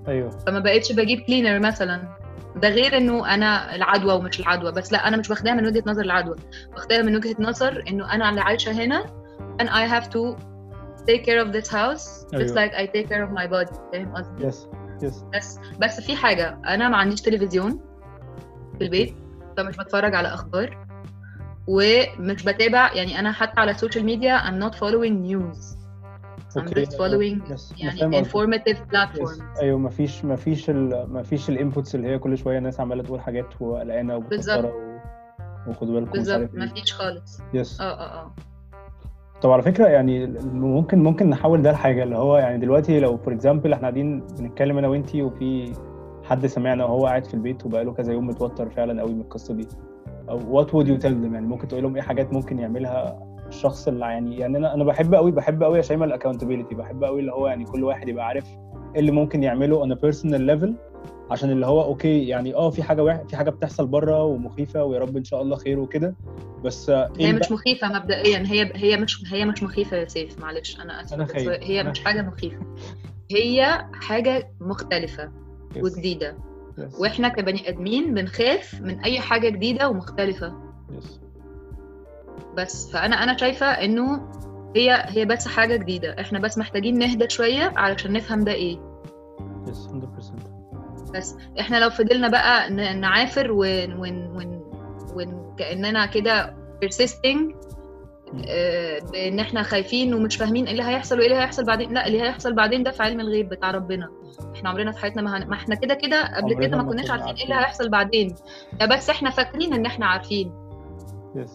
أيوه. 0.09 0.31
فما 0.31 0.59
بقتش 0.59 0.93
بجيب 0.93 1.21
cleaner 1.21 1.59
مثلا. 1.59 2.16
ده 2.57 2.69
غير 2.69 2.97
إنه 2.97 3.35
أنا 3.35 3.75
العدوى 3.75 4.13
ومش 4.15 4.41
العدوى 4.41 4.73
بس 4.73 4.93
لا 4.93 5.09
أنا 5.09 5.17
مش 5.17 5.29
باخدها 5.29 5.55
من 5.55 5.67
وجهة 5.67 5.83
نظر 5.87 6.03
العدوى 6.03 6.37
باخدها 6.75 7.03
من 7.03 7.17
وجهة 7.17 7.37
نظر 7.39 7.85
إنه 7.89 8.13
أنا 8.13 8.31
اللي 8.31 8.41
عايشة 8.41 8.73
هنا 8.73 9.05
and 9.63 9.69
I 9.69 9.87
have 9.95 10.09
to 10.11 10.37
take 11.09 11.25
care 11.25 11.41
of 11.45 11.53
this 11.53 11.69
house 11.69 12.27
just 12.35 12.35
أيوة. 12.35 12.55
like 12.55 12.73
I 12.75 12.87
take 12.87 13.09
care 13.09 13.23
of 13.27 13.31
my 13.31 13.47
body 13.47 13.77
فاهم 13.93 14.15
قصدي؟ 14.17 14.47
yes 14.47 14.69
yes 15.03 15.25
بس 15.35 15.59
بس 15.81 16.01
في 16.01 16.17
حاجة 16.17 16.59
أنا 16.67 16.89
ما 16.89 16.97
عنديش 16.97 17.21
تلفزيون 17.21 17.81
في 18.79 18.85
البيت 18.85 19.17
فمش 19.57 19.77
بتفرج 19.77 20.15
على 20.15 20.29
أخبار 20.29 20.87
ومش 21.67 22.43
بتابع 22.43 22.93
يعني 22.93 23.19
أنا 23.19 23.33
حتى 23.33 23.61
على 23.61 23.71
ال 23.71 23.76
social 23.76 24.05
media 24.05 24.39
I'm 24.39 24.63
not 24.65 24.75
following 24.75 25.31
news 25.33 25.77
I'm 26.57 26.59
okay 26.59 26.87
just 26.87 26.89
following 26.91 27.59
يعني 27.79 28.25
informative 28.25 28.79
platforms 28.79 29.21
يس 29.21 29.41
أيوه 29.61 29.79
مفيش 29.79 30.25
مفيش 30.25 30.71
ال 30.71 31.13
مفيش 31.13 31.49
ال 31.49 31.55
inputs 31.55 31.95
اللي 31.95 32.09
هي 32.09 32.19
كل 32.19 32.39
شوية 32.39 32.59
الناس 32.59 32.81
عمالة 32.81 33.03
تقول 33.03 33.21
حاجات 33.21 33.63
وقلقانة 33.63 34.19
بالظبط. 34.19 34.65
ومتوتره 34.65 34.97
و... 35.67 35.71
وخدوا 35.71 35.95
بالكم 35.95 36.13
بالظبط 36.13 36.55
إيه. 36.55 36.61
مفيش 36.61 36.93
خالص. 36.93 37.41
yes 37.55 37.81
آه 37.81 37.85
آه 37.85 38.21
آه. 38.23 38.33
طب 39.43 39.51
على 39.51 39.63
فكرة 39.63 39.87
يعني 39.87 40.27
ممكن 40.53 41.03
ممكن 41.03 41.31
نحول 41.31 41.63
ده 41.63 41.73
لحاجة 41.73 42.03
اللي 42.03 42.17
هو 42.17 42.37
يعني 42.37 42.59
دلوقتي 42.59 43.01
لو 43.01 43.17
for 43.17 43.33
example 43.33 43.73
إحنا 43.73 43.83
قاعدين 43.83 44.21
بنتكلم 44.39 44.79
أنا 44.79 44.89
وإنتي 44.89 45.23
وفي 45.23 45.73
حد 46.25 46.47
سمعنا 46.47 46.85
وهو 46.85 47.07
قاعد 47.07 47.25
في 47.25 47.35
البيت 47.35 47.67
وبقاله 47.67 47.93
كذا 47.93 48.13
يوم 48.13 48.27
متوتر 48.27 48.71
فعلا 48.71 49.03
قوي 49.03 49.13
من 49.15 49.21
القصة 49.21 49.55
دي. 49.55 49.69
أو 50.29 50.41
what 50.57 50.75
would 50.75 50.89
you 50.89 50.97
tell 50.97 51.35
يعني 51.35 51.47
ممكن 51.47 51.69
تقول 51.69 51.83
لهم 51.83 51.97
إيه 51.97 52.03
حاجات 52.03 52.33
ممكن 52.33 52.59
يعملها 52.59 53.26
الشخص 53.49 53.89
اللي 53.89 54.01
يعني 54.01 54.39
يعني 54.39 54.59
أنا 54.59 54.75
أنا 54.75 54.85
بحب 54.85 55.15
قوي 55.15 55.31
بحب 55.33 55.63
قوي 55.63 55.77
يا 55.77 55.83
شيماء 55.83 56.09
ال 56.09 56.13
accountability 56.13 56.75
بحب 56.75 57.05
قوي 57.05 57.21
اللي 57.21 57.33
هو 57.33 57.47
يعني 57.47 57.65
كل 57.65 57.85
واحد 57.85 58.09
يبقى 58.09 58.27
عارف 58.27 58.45
إيه 58.95 59.01
اللي 59.01 59.11
ممكن 59.13 59.43
يعمله 59.43 59.87
on 59.87 59.91
a 59.91 59.99
personal 60.01 60.41
level 60.51 60.71
عشان 61.31 61.51
اللي 61.51 61.67
هو 61.67 61.83
أوكي 61.83 62.27
يعني 62.29 62.55
آه 62.55 62.71
في 62.71 62.83
حاجة 62.83 63.03
واحد 63.03 63.29
في 63.31 63.37
حاجة 63.37 63.51
بتحصل 63.51 63.87
بره 63.87 64.25
ومخيفة 64.25 64.85
ويا 64.85 64.99
رب 64.99 65.17
إن 65.17 65.25
شاء 65.25 65.43
الله 65.43 65.57
خير 65.57 65.79
وكده 65.79 66.15
بس 66.65 66.91
آه، 66.91 67.13
هي 67.19 67.27
إيه 67.27 67.33
مش 67.33 67.53
مخيفة 67.53 67.89
مبدئيا 67.89 68.39
هي 68.47 68.73
هي 68.75 68.97
مش 68.97 69.33
هي 69.33 69.45
مش 69.45 69.63
مخيفة 69.63 69.97
يا 69.97 70.09
سيف 70.09 70.39
معلش 70.41 70.81
أنا 70.81 71.03
آسفة 71.03 71.17
أنا 71.17 71.25
خايف. 71.27 71.49
هي 71.49 71.81
أنا 71.81 71.91
مش 71.91 72.01
حاجة 72.05 72.23
مخيفة 72.23 72.59
هي 73.31 73.85
Yes. 75.75 75.83
وجديدة 75.83 76.37
Yes. 76.79 77.01
وإحنا 77.01 77.29
كبني 77.29 77.69
آدمين 77.69 78.15
بنخاف 78.15 78.81
من 78.81 79.01
أي 79.01 79.21
حاجة 79.21 79.49
جديدة 79.49 79.89
ومختلفة 79.89 80.53
Yes. 80.91 81.05
بس. 82.57 82.91
فأنا 82.91 83.23
أنا 83.23 83.37
شايفة 83.37 83.67
إنه 83.67 84.29
هي 84.77 85.05
هي 85.09 85.25
بس 85.25 85.49
حاجة 85.49 85.77
جديدة. 85.77 86.17
إحنا 86.21 86.39
بس 86.39 86.59
محتاجين 86.59 86.99
نهدى 86.99 87.29
شوية 87.31 87.73
علشان 87.77 88.13
نفهم 88.13 88.45
ده 88.45 88.53
إيه. 88.53 88.77
Yes, 89.67 89.91
100%. 89.91 91.13
بس 91.15 91.37
إحنا 91.61 91.77
لو 91.81 91.91
فضلنا 91.91 92.29
بقى 92.29 92.71
نعافر 92.95 93.53
ون 93.53 93.93
ون 93.93 94.27
ون, 94.37 94.63
ون 95.17 95.55
كأننا 95.59 96.07
كده 96.07 96.55
persisting 96.85 97.55
آه، 98.49 98.99
بإن 99.13 99.41
إحنا 99.41 99.63
خايفين 99.63 100.15
ومش 100.15 100.37
فاهمين 100.37 100.65
إيه 100.65 100.73
اللي 100.73 100.83
هيحصل 100.83 101.19
وإيه 101.19 101.27
اللي 101.27 101.39
هيحصل 101.39 101.65
بعدين. 101.65 101.95
لا 101.95 102.07
اللي 102.07 102.23
هيحصل 102.23 102.55
بعدين 102.55 102.83
ده 102.83 102.91
في 102.91 103.03
علم 103.03 103.21
الغيب 103.21 103.49
بتاع 103.49 103.71
ربنا. 103.71 104.09
إحنا 104.55 104.71
عمرنا 104.71 104.93
في 104.93 104.99
حياتنا 104.99 105.23
ما, 105.23 105.37
هن... 105.39 105.49
ما 105.49 105.55
إحنا 105.55 105.75
كده 105.75 105.95
كده 105.95 106.37
قبل 106.37 106.55
كده 106.67 106.77
ما 106.77 106.83
كناش 106.83 107.05
كنا 107.07 107.13
عارفين 107.13 107.37
إيه 107.37 107.45
اللي. 107.45 107.55
هيحصل 107.55 107.89
بعدين. 107.89 108.35
ده 108.81 108.87
بس 108.87 109.11
إحنا 109.11 109.31
فاكرين 109.31 109.75
إن 109.75 109.87
إحنا 109.87 110.07
عارفين. 110.07 110.53
Yes. 111.35 111.51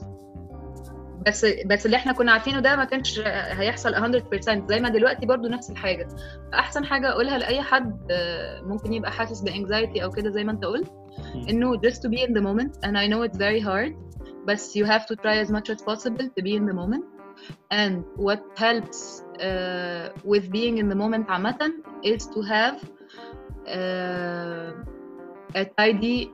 بس 1.28 1.46
بس 1.66 1.86
اللي 1.86 1.98
إحنا 1.98 2.14
كنا 2.14 2.32
عارفينه 2.32 2.60
ده 2.60 2.76
ما 2.76 2.84
كانش 2.86 3.20
هيحصل 3.26 3.96
100% 3.96 4.68
زي 4.68 4.80
ما 4.80 4.90
دلوقتي 4.90 5.26
برضو 5.26 5.48
نفس 5.48 5.70
الحاجة 5.72 6.08
فاحسن 6.52 6.86
حاجة 6.86 7.10
اقولها 7.10 7.38
لاي 7.38 7.62
حد 7.62 8.08
آه، 8.12 8.62
ممكن 8.62 8.94
يبقى 8.94 9.12
حاسس 9.12 9.42
بانكزايتي 9.42 10.04
أو 10.04 10.10
كده 10.10 10.30
زي 10.30 10.44
ما 10.44 10.52
انت 10.52 10.66
قلت 10.66 10.92
انه 11.50 11.78
just 11.78 11.96
to 11.96 12.10
be 12.10 12.20
in 12.28 12.32
the 12.32 12.42
moment 12.42 12.86
and 12.86 12.98
I 12.98 13.08
know 13.08 13.22
it's 13.30 13.38
very 13.38 13.62
hard 13.68 13.94
بس 14.48 14.78
you 14.78 14.86
have 14.86 15.06
to 15.06 15.16
try 15.16 15.46
as 15.46 15.52
much 15.52 15.70
as 15.76 15.82
possible 15.82 16.26
to 16.38 16.44
be 16.44 16.56
in 16.56 16.66
the 16.66 16.74
moment 16.74 17.04
and 17.74 18.04
what 18.28 18.42
helps 18.58 19.00
uh, 19.40 20.10
with 20.32 20.46
being 20.52 20.78
in 20.78 20.90
the 20.90 20.96
moment 20.96 21.30
عامة 21.30 21.72
is 22.06 22.24
to 22.26 22.42
have 22.42 22.78
uh, 23.68 24.72
a 25.56 25.66
tidy 25.80 26.30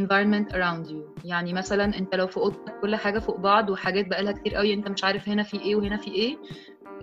environment 0.00 0.52
around 0.54 0.90
you. 0.90 1.24
يعني 1.24 1.52
مثلا 1.52 1.84
أنت 1.84 2.14
لو 2.14 2.26
في 2.26 2.36
اوضتك 2.36 2.80
كل 2.82 2.96
حاجة 2.96 3.18
فوق 3.18 3.40
بعض 3.40 3.70
وحاجات 3.70 4.06
بقالها 4.08 4.32
كتير 4.32 4.54
قوي 4.54 4.74
أنت 4.74 4.88
مش 4.88 5.04
عارف 5.04 5.28
هنا 5.28 5.42
في 5.42 5.60
إيه 5.60 5.76
وهنا 5.76 5.96
في 5.96 6.10
إيه 6.10 6.36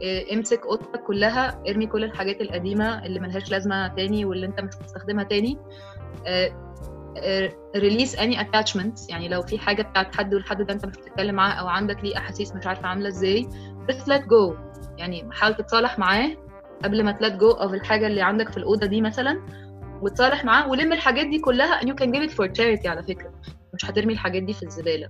آه، 0.04 0.34
امسك 0.34 0.62
أوضتك 0.66 1.04
كلها 1.04 1.64
ارمي 1.70 1.88
كل 1.88 2.04
الحاجات 2.04 2.42
القديمة 2.42 3.06
اللي 3.06 3.20
ملهاش 3.20 3.52
لازمة 3.52 3.88
تاني 3.88 4.26
واللي 4.26 4.46
أنت 4.46 4.60
مش 4.60 4.76
بتستخدمها 4.76 5.24
تاني 5.24 5.58
release 7.76 8.16
any 8.16 8.42
attachments 8.42 9.10
يعني 9.10 9.28
لو 9.28 9.42
في 9.42 9.60
حاجة 9.60 9.82
بتاعت 9.82 10.16
حد 10.16 10.34
والحد 10.34 10.62
ده 10.62 10.74
أنت 10.74 10.86
مش 10.86 10.98
بتتكلم 10.98 11.36
معاه 11.36 11.54
أو 11.54 11.68
عندك 11.68 12.04
ليه 12.04 12.18
أحاسيس 12.18 12.56
مش 12.56 12.68
عارفة 12.68 12.88
عاملة 12.88 13.08
إزاي 13.08 13.48
just 13.92 14.04
let 14.06 14.22
go. 14.22 14.54
يعني 14.98 15.28
حاول 15.32 15.56
تتصالح 15.56 16.00
معاه 16.00 16.30
قبل 16.84 17.04
ما 17.04 17.12
تلات 17.12 17.36
جو 17.36 17.54
of 17.54 17.74
الحاجة 17.74 18.08
اللي 18.08 18.22
عندك 18.22 18.50
في 18.50 18.58
الأوضة 18.58 18.86
دي 18.88 19.02
مثلا. 19.02 19.42
وتصالح 20.02 20.46
معاه 20.46 20.70
ولم 20.70 20.94
الحاجات 20.94 21.28
دي 21.28 21.40
كلها 21.40 21.80
and 21.80 21.84
you 21.84 21.94
can 21.94 22.08
give 22.12 22.30
it 22.30 22.34
for 22.34 22.48
charity 22.48 22.86
على 22.88 23.04
فكرة. 23.04 23.32
مش 23.74 23.86
هترمي 23.86 24.14
الحاجات 24.14 24.44
دي 24.44 24.54
في 24.54 24.64
الزبالة. 24.64 25.10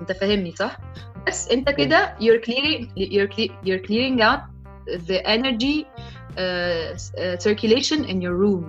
انت 0.00 0.12
فاهمني 0.12 0.52
صح؟ 0.52 0.76
بس 1.26 1.50
انت 1.50 1.70
كده 1.70 2.16
you're 2.18 2.40
clearing 2.44 2.84
you're, 2.98 3.32
cle- 3.36 3.52
you're 3.66 3.86
clearing 3.88 4.20
out 4.20 4.40
the 5.08 5.20
energy 5.26 5.84
uh, 5.84 6.94
uh, 6.94 7.36
circulation 7.46 8.04
in 8.04 8.20
your 8.22 8.36
room. 8.44 8.64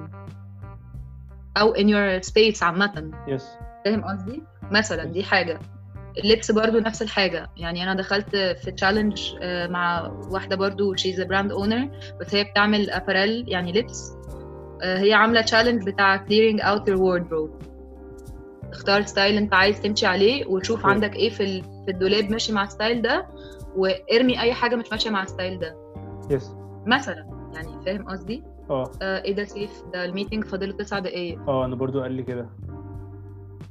أو 1.58 1.74
in 1.74 1.88
your 1.88 2.28
space 2.30 2.63
عامة. 2.63 3.12
Yes. 3.28 3.44
فاهم 3.86 4.04
قصدي؟ 4.04 4.44
مثلا 4.72 5.04
دي 5.04 5.24
حاجة. 5.24 5.60
اللبس 6.24 6.52
برضو 6.52 6.80
نفس 6.80 7.02
الحاجة. 7.02 7.50
يعني 7.58 7.84
أنا 7.84 7.94
دخلت 7.94 8.30
في 8.36 8.72
تشالنج 8.72 9.22
مع 9.70 10.08
واحدة 10.32 10.56
برضو 10.56 10.96
she's 10.96 11.18
a 11.18 11.26
brand 11.26 11.52
owner 11.52 12.15
بس 12.20 12.36
هي 12.36 12.44
بتعمل 12.44 12.89
apparel 12.89 13.46
يعني 13.48 13.72
لبس. 13.72 14.13
هي 14.82 15.13
عاملة 15.13 15.42
challenge 15.42 15.86
بتاع 15.89 16.18
clearing 16.26 16.60
out 16.60 16.82
your 16.89 16.98
wardrobe. 16.98 17.65
اختار 18.72 19.02
style 19.02 19.38
انت 19.38 19.54
عايز 19.54 19.82
تمشي 19.82 20.06
عليه 20.06 20.46
وشوف 20.46 20.80
okay. 20.80 20.92
عندك 20.92 21.15
إيه 21.15 21.30
في 21.30 21.62
في 21.62 21.92
الدولاب 21.92 22.32
ماشي 22.32 22.54
مع 22.54 22.63
ال 22.63 22.70
style 22.70 23.02
ده 23.02 23.26
وارمي 23.76 24.42
أي 24.42 24.54
حاجة 24.54 24.76
مش 24.76 24.86
ماشية 24.92 25.10
مع 25.10 25.24
ال 25.24 25.30
style 25.30 25.60
ده. 25.60 25.76
Yes. 26.30 26.44
مثلا 26.86 27.50
يعني 27.56 27.86
فاهم 27.86 28.10
قصدي؟ 28.10 28.44
آه. 28.70 28.92
آه 29.02 29.22
إيه 29.24 29.36
ده 29.36 29.44
سيف 29.44 29.84
ده 29.94 30.06
ال 30.06 30.10
meeting 30.10 30.44
فاضله 30.46 30.72
تسع 30.72 31.00
دقايق. 31.00 31.39
آه 31.50 31.65
أنا 31.65 31.76
برضو 31.76 32.02
قال 32.02 32.12
لي 32.12 32.24
كده. 32.24 32.50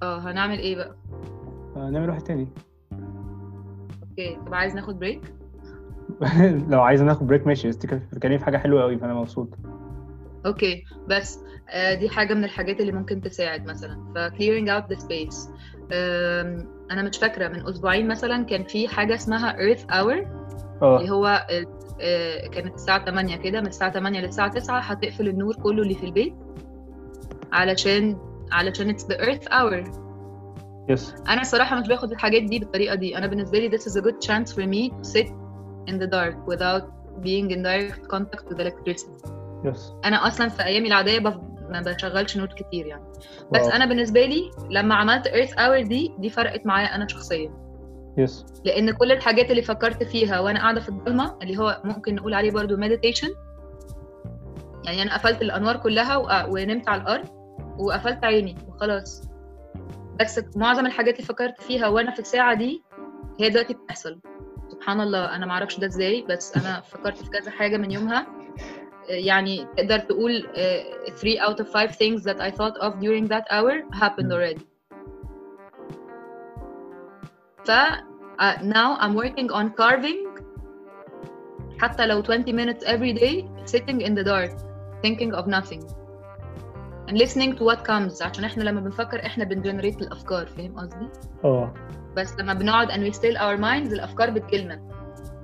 آه 0.03 0.19
هنعمل 0.19 0.59
إيه 0.59 0.77
بقى؟ 0.77 0.95
آه، 1.77 1.91
نعمل 1.91 2.09
واحد 2.09 2.21
تاني. 2.23 2.49
okay 4.11 4.39
طب 4.47 4.55
عايز 4.55 4.75
ناخد 4.75 4.99
بريك 4.99 5.21
لو 6.71 6.81
عايز 6.83 7.03
ناخد 7.03 7.27
break 7.27 7.47
ماشي 7.47 7.69
بس 7.69 7.77
بتتكلمي 7.77 8.39
في 8.39 8.45
حاجة 8.45 8.57
حلوة 8.57 8.83
قوي 8.83 8.99
فأنا 8.99 9.15
مبسوط. 9.15 9.49
okay 10.47 10.85
بس 11.09 11.39
آه 11.71 11.95
دي 11.95 12.09
حاجة 12.09 12.35
من 12.35 12.45
الحاجات 12.45 12.81
اللي 12.81 12.93
ممكن 12.93 13.21
تساعد 13.21 13.67
مثلا. 13.67 14.13
ف 14.15 14.19
clearing 14.35 14.69
out 14.69 14.95
the 14.97 15.01
space. 15.05 15.49
آم، 15.93 16.69
أنا 16.91 17.03
مش 17.03 17.19
فاكرة 17.19 17.49
من 17.49 17.69
أسبوعين 17.69 18.09
مثلا 18.09 18.45
كان 18.45 18.65
في 18.65 18.89
حاجة 18.89 19.15
اسمها 19.15 19.53
earth 19.53 19.81
hour 19.91 20.27
اللي 20.83 21.09
آه 21.09 21.09
هو 21.11 21.47
آه، 22.01 22.47
كانت 22.49 22.75
الساعة 22.75 23.05
8 23.05 23.37
كده 23.37 23.61
من 23.61 23.67
الساعة 23.67 23.93
8 23.93 24.21
للساعة 24.21 24.49
9 24.53 24.81
هتقفل 24.81 25.29
النور 25.29 25.55
كله 25.57 25.83
اللي 25.83 25.95
في 25.95 26.07
البيت 26.07 26.35
علشان 27.53 28.19
علشان 28.53 28.97
it's 28.97 29.03
the 29.03 29.17
earth 29.17 29.49
hour. 29.49 29.91
yes 30.89 31.15
أنا 31.29 31.41
الصراحة 31.41 31.81
مش 31.81 31.89
باخد 31.89 32.11
الحاجات 32.13 32.43
دي 32.43 32.59
بالطريقة 32.59 32.95
دي. 32.95 33.19
أنا 33.19 33.27
بالنسبة 33.27 33.59
لي 33.59 33.79
this 33.79 33.83
is 33.83 33.95
a 33.97 34.01
good 34.05 34.29
chance 34.29 34.53
for 34.53 34.65
me 34.67 34.91
to 35.01 35.11
sit 35.11 35.27
in 35.91 35.95
the 35.99 36.07
dark 36.07 36.37
without 36.53 36.85
being 37.23 37.51
in 37.51 37.63
direct 37.63 38.03
contact 38.15 38.45
with 38.49 38.61
electricity. 38.61 39.38
yes 39.65 39.93
أنا 40.05 40.27
أصلا 40.27 40.49
في 40.49 40.65
أيامي 40.65 40.89
العادية 40.89 41.19
بف... 41.19 41.35
ما 41.71 41.81
بشغلش 41.87 42.37
نور 42.37 42.47
كتير 42.49 42.87
يعني. 42.87 43.05
بس 43.53 43.61
wow. 43.61 43.71
أنا 43.71 43.87
بالنسبة 43.87 44.25
لي 44.27 44.51
لما 44.71 44.95
عملت 44.95 45.29
earth 45.29 45.55
hour 45.59 45.89
دي 45.89 46.15
دي 46.19 46.31
فرقت 46.31 46.67
معايا 46.67 46.95
أنا 46.95 47.09
شخصيا. 47.09 47.53
yes 48.19 48.45
لأن 48.65 48.91
كل 48.91 49.13
الحاجات 49.13 49.51
اللي 49.51 49.63
فكرت 49.63 50.03
فيها 50.03 50.41
وأنا 50.41 50.59
قاعدة 50.61 50.81
في 50.81 50.89
الضلمة 50.89 51.39
اللي 51.43 51.57
هو 51.59 51.81
ممكن 51.85 52.15
نقول 52.15 52.35
عليه 52.35 52.51
برضو 52.51 52.77
meditation 52.77 53.29
يعني 54.85 55.03
أنا 55.03 55.15
قفلت 55.15 55.43
الأنوار 55.43 55.77
كلها 55.77 56.17
وق- 56.17 56.49
ونمت 56.49 56.89
على 56.89 57.03
الأرض 57.03 57.29
وقفلت 57.79 58.25
عيني 58.25 58.57
وخلاص. 58.69 59.23
بس 60.21 60.41
معظم 60.57 60.87
الحاجات 60.87 61.15
اللي 61.15 61.27
فكرت 61.27 61.61
فيها 61.63 61.89
وأنا 61.89 62.11
في 62.11 62.19
الساعة 62.19 62.55
دي 62.55 62.83
هي 63.41 63.49
دلوقتي 63.51 63.75
بتحصل. 63.75 64.21
سبحان 64.69 65.01
الله 65.01 65.37
أنا 65.37 65.47
ما 65.47 65.53
أعرفش 65.53 65.79
ده 65.79 65.87
إزاي 65.87 66.25
بس 66.29 66.57
أنا 66.57 66.81
فكرت 66.81 67.17
في 67.17 67.31
كذا 67.31 67.51
حاجة 67.51 67.77
من 67.77 67.91
يومها. 67.91 68.27
يعني 69.09 69.67
تقدر 69.77 69.99
تقول 69.99 70.47
3 71.17 71.41
out 71.41 71.57
of 71.61 71.67
5 71.67 71.91
things 71.93 72.23
that 72.25 72.41
I 72.41 72.51
thought 72.51 72.77
of 72.81 72.93
during 73.01 73.27
that 73.29 73.45
hour 73.51 73.75
happened 74.03 74.33
already 74.33 74.63
ف 77.65 77.71
uh, 77.71 78.57
now 78.63 78.97
I'm 79.01 79.15
working 79.15 79.51
on 79.51 79.71
carving 79.81 80.29
حتى 81.79 82.07
لو 82.07 82.23
20 82.23 82.53
minutes 82.53 82.85
every 82.85 83.13
day 83.13 83.45
sitting 83.73 84.01
in 84.01 84.15
the 84.15 84.25
dark 84.25 84.51
thinking 85.05 85.33
of 85.35 85.47
nothing 85.47 85.83
and 87.09 87.19
listening 87.19 87.53
to 87.57 87.65
what 87.65 87.85
comes 87.85 88.23
عشان 88.23 88.45
إحنا 88.45 88.63
لما 88.63 88.81
بنفكر 88.81 89.27
إحنا 89.27 89.45
بن 89.45 89.56
generate 89.56 90.03
الافكار 90.03 90.47
فاهم 90.47 90.79
قصدي 90.79 91.09
آه 91.45 91.75
بس 92.17 92.37
لما 92.39 92.55
بنقعد 92.55 92.89
and 92.91 93.13
we 93.13 93.17
still 93.19 93.37
our 93.37 93.59
minds 93.61 93.93
الافكار 93.93 94.31
بتجيلنا 94.31 94.89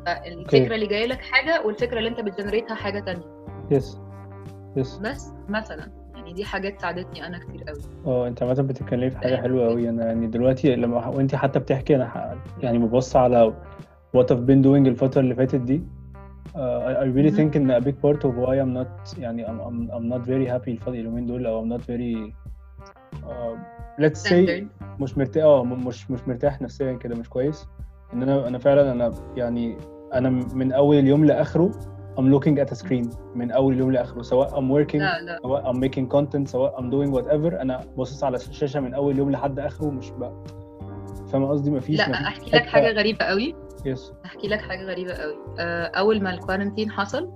فالفكرة 0.06 0.74
اللي 0.74 0.86
جاية 0.86 1.06
لك 1.06 1.20
حاجة 1.20 1.62
والفكرة 1.66 1.98
اللي 1.98 2.08
انت 2.10 2.20
بت 2.20 2.30
generate 2.30 2.69
ها 2.69 2.74
حاجة 2.74 3.00
تانية 3.00 3.33
yes 3.70 4.00
yes 4.76 4.98
بس 4.98 5.32
مثلا 5.48 5.90
يعني 6.14 6.32
دي 6.32 6.44
حاجات 6.44 6.80
ساعدتني 6.80 7.26
أنا 7.26 7.38
كتير 7.38 7.64
قوي 7.64 7.80
آه 8.06 8.28
انت 8.28 8.42
عامة 8.42 8.54
بتتكلمي 8.62 9.10
في 9.10 9.18
حاجة 9.18 9.36
حلوة 9.36 9.68
قوي 9.68 9.88
أنا 9.88 10.06
يعني 10.06 10.26
دلوقتي 10.26 10.76
لما 10.76 11.06
وانت 11.06 11.34
حتى 11.34 11.58
بتحكي 11.58 11.96
أنا 11.96 12.38
يعني 12.62 12.78
ببص 12.78 13.16
على 13.16 13.54
what 14.16 14.26
I've 14.26 14.46
been 14.46 14.62
doing 14.64 14.86
الفترة 14.86 15.20
اللي 15.20 15.34
فاتت 15.34 15.60
دي 15.60 15.82
uh, 16.54 16.56
I, 16.56 17.04
I 17.04 17.06
really 17.16 17.36
think 17.36 17.56
إن 17.56 17.80
a 17.80 17.84
big 17.84 17.96
part 18.02 18.20
of 18.24 18.32
why 18.36 18.54
I'm 18.62 18.74
not 18.78 19.18
يعني 19.18 19.46
I'm, 19.46 19.60
I'm, 19.60 19.90
I'm 19.90 20.08
not 20.14 20.26
very 20.26 20.46
happy 20.52 20.68
الفترة 20.68 20.92
اليومين 20.92 21.26
دول 21.26 21.46
أو 21.46 21.64
I'm 21.64 21.78
not 21.78 21.82
very 21.84 22.32
uh, 23.24 23.58
let's 24.00 24.28
say. 24.30 24.64
مش 25.00 25.18
مرتاح 25.18 25.44
آه 25.44 25.64
مش 25.64 26.10
مش 26.10 26.20
مرتاح 26.28 26.62
نفسيا 26.62 26.92
كده 26.92 27.14
مش 27.14 27.28
كويس. 27.28 27.66
إن 28.12 28.22
أنا 28.22 28.48
أنا 28.48 28.58
فعلا 28.58 28.92
أنا 28.92 29.14
يعني 29.36 29.76
أنا 30.14 30.30
من 30.30 30.72
أول 30.72 30.96
اليوم 30.96 31.24
لآخره 31.24 31.70
I'm 32.18 32.30
looking 32.34 32.58
at 32.58 32.72
a 32.72 32.76
screen 32.84 33.16
من 33.34 33.50
أول 33.50 33.74
اليوم 33.74 33.92
لآخره. 33.92 34.22
سواء 34.22 34.48
I'm 34.50 34.86
working 34.86 34.94
لا 34.96 35.20
لا. 35.20 35.38
سواء 35.42 35.72
I'm 35.72 35.76
making 35.76 36.06
content 36.16 36.48
سواء 36.48 36.80
I'm 36.80 36.84
doing 36.84 37.14
whatever. 37.16 37.60
أنا 37.60 37.80
باصص 37.96 38.24
على 38.24 38.36
الشاشة 38.36 38.80
من 38.80 38.94
أول 38.94 39.18
يوم 39.18 39.30
لحد 39.30 39.58
آخره 39.58 39.90
مش 39.90 40.10
بقى 40.10 40.44
فاهم 41.32 41.44
قصدي؟ 41.44 41.70
مفيش 41.70 41.98
لا 41.98 42.08
مفيش 42.08 42.26
أحكي 42.26 42.50
لك 42.56 42.66
حاجة 42.66 42.92
غريبة 42.92 43.24
قوي. 43.24 43.54
yes 43.86 44.12
أحكي 44.24 44.48
لك 44.48 44.60
حاجة 44.60 44.84
غريبة 44.84 45.12
قوي. 45.12 45.36
آه، 45.58 45.84
أول 45.86 46.22
ما 46.22 46.34
ال 46.34 46.39
quarantine 46.39 46.90
حصل 46.90 47.30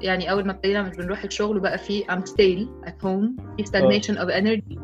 يعني 0.00 0.30
أول 0.30 0.44
ما 0.46 0.52
ابتدينا 0.52 0.82
مش 0.82 0.96
بنروح 0.96 1.24
الشغل 1.24 1.56
وبقى 1.56 1.78
في 1.78 2.04
I'm 2.04 2.22
stale 2.30 2.88
at 2.88 3.04
home 3.04 3.42
في 3.56 3.64
stagnation 3.64 4.16
of 4.18 4.28
energy. 4.28 4.78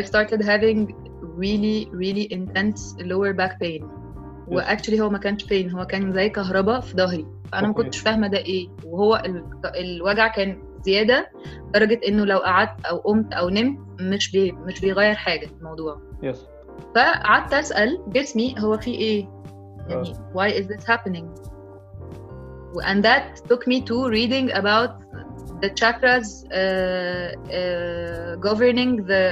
I 0.00 0.02
started 0.02 0.40
having 0.42 0.94
really 1.42 1.88
really 2.02 2.26
intense 2.38 2.80
lower 3.10 3.32
back 3.40 3.58
pain. 3.62 3.99
و 4.56 4.61
actually 4.61 5.00
هو 5.00 5.10
ما 5.10 5.18
كانش 5.18 5.44
pain 5.44 5.74
هو 5.74 5.84
كان 5.86 6.12
زي 6.12 6.28
كهرباء 6.28 6.80
في 6.80 6.96
ظهري. 6.96 7.26
فانا 7.52 7.68
ما. 7.68 7.74
كنتش 7.74 7.98
فاهمة 7.98 8.26
ده 8.28 8.38
إيه. 8.38 8.68
وهو 8.84 9.16
ال- 9.26 9.44
الوجع 9.76 10.28
كان 10.28 10.62
زيادة 10.84 11.30
لدرجة 11.68 12.00
إنه 12.08 12.24
لو 12.24 12.38
قعدت 12.38 12.84
أو 12.86 12.96
قمت 12.96 13.32
أو 13.32 13.48
نمت 13.48 13.78
مش 14.00 14.32
بي 14.32 14.52
مش 14.52 14.80
بيغير 14.80 15.14
حاجة 15.14 15.46
في 15.46 15.52
الموضوع. 15.52 16.00
yes 16.22 16.46
فقعدت 16.94 17.52
أسأل 17.54 17.98
جسمي 18.08 18.54
هو 18.58 18.78
في 18.78 18.90
إيه؟ 18.90 19.28
يعني 19.88 20.12
why 20.14 20.52
is 20.54 20.66
this 20.66 20.84
happening 20.84 21.26
and 22.90 23.02
that 23.04 23.24
took 23.50 23.62
me 23.66 23.80
to 23.90 23.96
reading 24.16 24.46
about 24.52 24.90
the 25.62 25.70
chakras 25.80 26.28
uh, 26.60 27.28
uh, 27.58 28.36
governing 28.48 28.90
the 29.10 29.22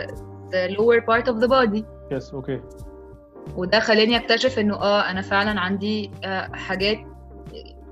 the 0.52 0.62
lower 0.78 1.00
part 1.10 1.26
of 1.32 1.36
the 1.42 1.48
body. 1.48 1.84
yes 2.12 2.34
okay 2.34 2.60
وده 3.56 3.80
خلاني 3.80 4.16
أكتشف 4.16 4.58
إنه 4.58 4.74
آه 4.74 5.00
أنا 5.10 5.22
فعلا 5.22 5.60
عندي 5.60 6.10
آه 6.24 6.50
حاجات 6.52 6.98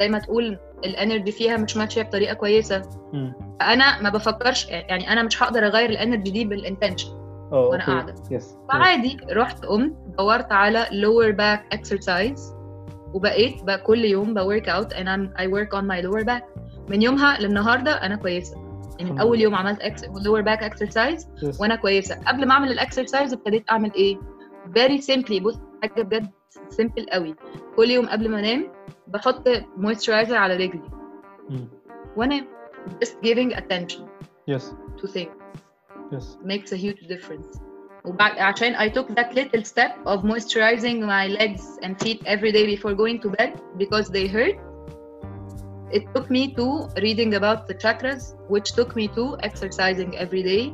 زي 0.01 0.09
ما 0.09 0.19
تقول 0.19 0.59
ال 0.85 0.92
energy 0.92 1.33
فيها 1.33 1.57
مش 1.57 1.77
ماشية 1.77 2.03
بطريقة 2.03 2.35
كويسة. 2.35 2.83
أنا 3.61 4.03
ما 4.03 4.11
بفكرش 4.11 4.69
يعني 4.69 5.13
أنا 5.13 5.23
مش 5.23 5.43
هقدر 5.43 5.67
أغير 5.67 5.91
ال 5.91 5.97
energy 5.97 6.31
دي 6.31 6.45
بال 6.45 6.56
intention. 6.56 7.09
وأنا 7.51 7.83
okay. 7.83 7.93
قاعدة. 7.93 8.15
yes 8.31 8.57
فعادي 8.73 9.17
رحت 9.31 9.65
قمت 9.65 9.93
دورت 10.19 10.53
على 10.53 10.85
lower 10.87 11.33
back 11.37 11.79
exercise 11.79 12.41
وبقيت 13.15 13.63
بقى 13.63 13.79
كل 13.79 14.05
يوم 14.05 14.35
ب 14.35 14.42
work 14.42 14.69
out 14.69 14.95
and 14.95 15.07
I'm, 15.07 15.41
I 15.41 15.45
work 15.47 15.79
on 15.79 15.85
my 15.85 16.05
lower 16.07 16.25
back. 16.25 16.43
من 16.89 17.03
يومها 17.03 17.39
للنهاردة 17.41 17.93
أنا 17.93 18.17
كويسة. 18.17 18.57
يعني 18.99 19.11
من 19.11 19.21
أول. 19.21 19.41
يوم 19.41 19.55
عملت 19.55 19.83
lower 20.07 20.43
back 20.45 20.61
exercise 20.73 21.27
yes 21.43 21.61
وأنا 21.61 21.77
كويسة. 21.77 22.17
قبل 22.27 22.47
ما 22.47 22.53
أعمل 22.55 22.73
ال 22.73 22.80
exercise 22.80 23.33
ابتديت 23.33 23.65
أعمل 23.71 23.93
إيه؟ 23.95 24.17
very 24.78 25.02
simply 25.02 25.42
بص 25.42 25.60
حاجه 25.82 26.02
بجد 26.02 26.30
simple 26.82 27.06
قوي 27.12 27.36
كل 27.76 27.90
يوم 27.90 28.06
قبل 28.06 28.30
ما 28.30 28.40
انام 28.40 28.72
بحط 29.08 29.50
moisturizer 29.78 30.32
على 30.32 30.56
رجلي 30.56 30.90
وانام 32.18 32.46
just 33.04 33.14
giving 33.26 33.56
attention 33.56 34.02
يس 34.48 34.74
to 34.98 35.08
things 35.08 35.58
يس 36.14 36.38
makes 36.44 36.72
a 36.72 36.78
huge 36.78 37.08
difference 37.08 37.60
وبعد 38.06 38.40
عشان 38.40 38.76
I 38.76 38.90
took 38.90 39.08
that 39.16 39.34
little 39.36 39.64
step 39.64 39.92
of 40.06 40.24
moisturizing 40.24 41.00
my 41.06 41.28
legs 41.40 41.64
and 41.84 42.00
feet 42.04 42.22
every 42.26 42.52
day 42.52 42.76
before 42.76 42.94
going 42.96 43.20
to 43.22 43.30
bed 43.30 43.52
because 43.78 44.08
they 44.10 44.28
hurt 44.28 44.56
it 45.98 46.04
took 46.16 46.28
me 46.30 46.44
to 46.60 46.66
reading 47.06 47.32
about 47.36 47.60
the 47.68 47.76
chakras 47.84 48.22
which 48.54 48.70
took 48.78 48.96
me 48.96 49.08
to 49.18 49.24
exercising 49.50 50.12
every 50.18 50.44
day 50.44 50.74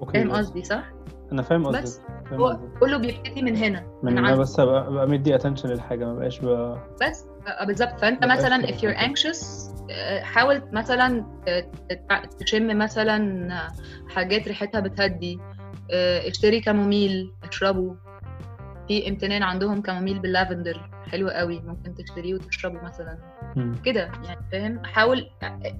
اوكي 0.00 0.12
فاهم 0.12 0.30
يس. 0.30 0.36
قصدي 0.36 0.62
صح؟ 0.62 0.92
انا 1.32 1.42
فاهم 1.42 1.70
بس 1.70 1.76
قصدك 1.76 2.06
فاهم 2.06 2.13
هو 2.33 2.59
كله 2.79 2.97
بيبتدي 2.97 3.41
من 3.41 3.55
هنا 3.55 3.87
من 4.03 4.15
من 4.21 4.35
بس 4.37 4.59
ابقى 4.59 4.87
أبقى 4.87 5.07
مدي 5.07 5.35
اتنشن 5.35 5.69
للحاجة 5.69 6.05
ما 6.05 6.13
بقاش 6.15 6.39
بقى 6.39 6.87
بس 7.01 7.25
آه، 7.47 7.65
بالظبط. 7.65 7.99
فأنت 7.99 8.25
مثلا 8.25 8.67
if 8.67 8.75
you're 8.75 8.97
anxious 8.99 9.45
آه، 9.91 10.21
حاول 10.21 10.61
مثلا 10.73 11.25
آه، 11.47 11.65
تشم 12.39 12.77
مثلا 12.77 13.47
آه، 13.53 13.71
حاجات 14.09 14.47
ريحتها 14.47 14.81
بتهدي 14.81 15.39
آه، 15.91 16.27
اشتري 16.27 16.59
كاموميل 16.61 17.31
اشربه. 17.43 17.95
في 18.87 19.09
امتنان 19.09 19.43
عندهم 19.43 19.81
كاموميل 19.81 20.19
باللافندر 20.19 20.89
حلو 21.11 21.29
قوي. 21.29 21.59
ممكن 21.59 21.95
تشتريه 21.95 22.33
وتشربه 22.33 22.81
مثلا. 22.81 23.17
كده 23.85 24.01
يعني 24.23 24.39
فاهم؟ 24.51 24.85
حاول 24.85 25.29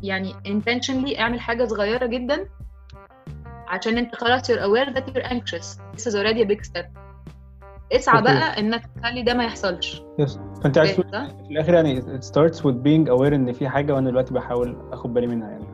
يعني 0.04 0.34
intentionally 0.34 1.20
اعمل 1.20 1.40
حاجة 1.40 1.66
صغيرة 1.66 2.06
جدا 2.06 2.48
عشان 3.75 3.99
انت 3.99 4.15
خلاص 4.17 4.51
you're 4.53 4.55
aware 4.57 4.93
that 4.95 5.03
you're 5.13 5.27
anxious 5.31 5.67
this 5.97 6.07
is 6.07 6.15
already 6.15 6.43
a 6.43 6.47
big 6.55 6.65
step 6.65 6.87
اسعى 7.93 8.19
أوكي. 8.19 8.25
بقى 8.33 8.59
انك 8.61 8.83
تخلي 9.03 9.23
ده 9.23 9.35
ما 9.35 9.45
يحصلش 9.45 10.03
يس 10.19 10.39
فانت 10.65 10.79
عايز 10.79 10.91
فاهم 10.91 11.03
تقول 11.03 11.29
صح؟ 11.29 11.35
في 11.47 11.51
الاخر 11.53 11.75
يعني 11.75 12.01
it 12.03 12.25
starts 12.25 12.57
with 12.57 12.75
being 12.85 13.09
aware 13.19 13.33
ان 13.35 13.53
في 13.53 13.69
حاجه 13.69 13.95
وانا 13.95 14.11
دلوقتي 14.11 14.35
بحاول 14.35 14.77
اخد 14.93 15.15
بالي 15.15 15.27
منها 15.27 15.51
يعني 15.51 15.65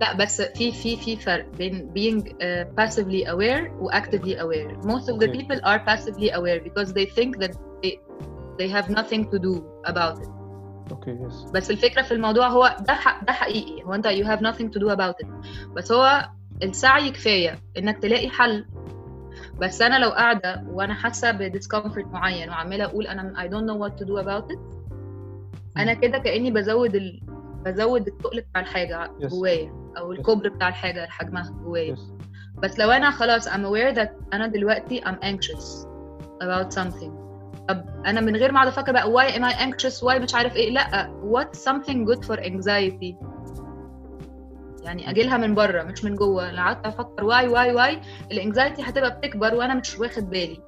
لا 0.00 0.16
بس 0.16 0.42
في 0.42 0.72
في 0.72 0.96
في 0.96 1.16
فرق 1.16 1.46
بين 1.58 1.90
being 1.98 2.22
uh, 2.24 2.82
passively 2.84 3.26
aware 3.26 3.70
و 3.80 3.90
actively 3.90 4.34
aware. 4.36 4.86
Most 4.88 5.08
of 5.12 5.18
the 5.18 5.26
Okay. 5.28 5.38
people 5.38 5.60
are 5.64 5.80
passively 5.90 6.30
aware 6.38 6.60
because 6.68 6.88
they 6.92 7.06
think 7.18 7.30
that 7.42 7.52
they, 7.82 7.92
they 8.58 8.68
have 8.76 8.88
nothing 9.00 9.22
to 9.32 9.38
do 9.38 9.54
about 9.92 10.18
it. 10.22 10.28
اوكي 10.90 11.10
يس 11.10 11.44
بس 11.54 11.70
الفكرة 11.70 12.02
في 12.02 12.14
الموضوع 12.14 12.48
هو 12.48 12.76
ده 12.80 12.94
ح- 12.94 13.24
ده 13.24 13.32
حقيقي 13.32 13.84
هو 13.84 13.94
انت 13.94 14.08
you 14.08 14.24
have 14.24 14.40
nothing 14.40 14.66
to 14.66 14.80
do 14.82 14.88
about 14.96 15.24
it. 15.26 15.28
بس 15.76 15.92
هو 15.92 16.28
السعي 16.63 17.11
كفاية 17.11 17.59
إنك 17.77 17.97
تلاقي 17.97 18.29
حل. 18.29 18.65
بس 19.61 19.81
أنا 19.81 19.99
لو 19.99 20.09
قاعدة 20.09 20.63
وأنا 20.67 20.93
حاسة 20.93 21.31
بديسكomfort 21.31 22.05
معين 22.13 22.49
وعمالة 22.49 22.85
أقول 22.85 23.07
أنا 23.07 23.33
I 23.37 23.47
don't 23.47 23.65
know 23.69 23.77
what 23.79 23.99
to 24.01 24.05
do 24.07 24.23
about 24.25 24.51
it 24.55 24.59
أنا 25.77 25.93
كده 25.93 26.17
كأني 26.17 26.51
بزود 26.51 26.95
ال... 26.95 27.21
بزود 27.65 28.07
التقل 28.07 28.41
بتاع 28.41 28.61
الحاجة 28.61 29.05
Yes. 29.19 29.25
جوايا 29.25 29.73
أو 29.97 30.13
Yes. 30.15 30.17
الكبر 30.19 30.49
بتاع 30.49 30.67
الحاجة 30.67 31.05
حجمها 31.09 31.49
جوايا 31.63 31.95
بس 32.63 32.79
لو 32.79 32.91
أنا 32.91 33.11
خلاص 33.11 33.49
I'm 33.49 33.51
aware 33.65 33.95
that 33.95 34.09
أنا 34.33 34.47
دلوقتي 34.47 35.01
I'm 35.01 35.25
anxious 35.25 35.87
about 36.43 36.73
something 36.79 37.11
طب 37.69 37.85
أنا 38.05 38.21
من 38.21 38.35
غير 38.35 38.51
ما 38.51 38.57
أقعد 38.59 38.67
أفكر 38.67 38.91
بقى 38.91 39.03
why 39.13 39.31
am 39.33 39.43
I 39.53 39.55
anxious 39.59 40.03
why 40.03 40.15
مش 40.21 40.35
عارف 40.35 40.55
إيه 40.55 40.71
لأ 40.71 41.19
what's 41.33 41.57
something 41.57 42.05
good 42.13 42.25
for 42.27 42.37
anxiety 42.39 43.15
يعني 44.85 45.09
اجيلها 45.09 45.37
من 45.37 45.55
بره 45.55 45.83
مش 45.83 46.03
من 46.03 46.15
جوه 46.15 46.51
لو 46.51 46.57
قعدت 46.57 46.85
أفكر 46.85 47.25
why 47.25 47.47
why 47.47 47.71
why 47.73 48.01
ال 48.31 48.37
anxiety 48.37 48.81
هتبقى 48.81 49.17
بتكبر 49.19 49.55
وأنا 49.55 49.75
مش 49.75 49.99
واخد 49.99 50.29
بالي 50.29 50.59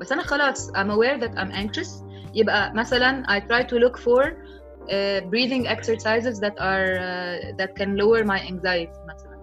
بس 0.00 0.12
أنا 0.12 0.22
خلاص 0.22 0.70
I'm 0.70 0.90
aware 0.90 1.20
that 1.24 1.34
I'm 1.38 1.52
anxious 1.52 2.04
يبقى 2.34 2.72
مثلا 2.74 3.22
I 3.26 3.40
try 3.40 3.62
to 3.62 3.76
look 3.78 3.96
for 3.98 4.22
uh, 4.24 5.20
breathing 5.30 5.66
exercises 5.76 6.38
that 6.44 6.56
are 6.58 6.88
uh, 6.98 7.56
that 7.60 7.70
can 7.78 7.96
lower 7.96 8.24
my 8.24 8.40
anxiety 8.52 8.98
مثلا 9.08 9.36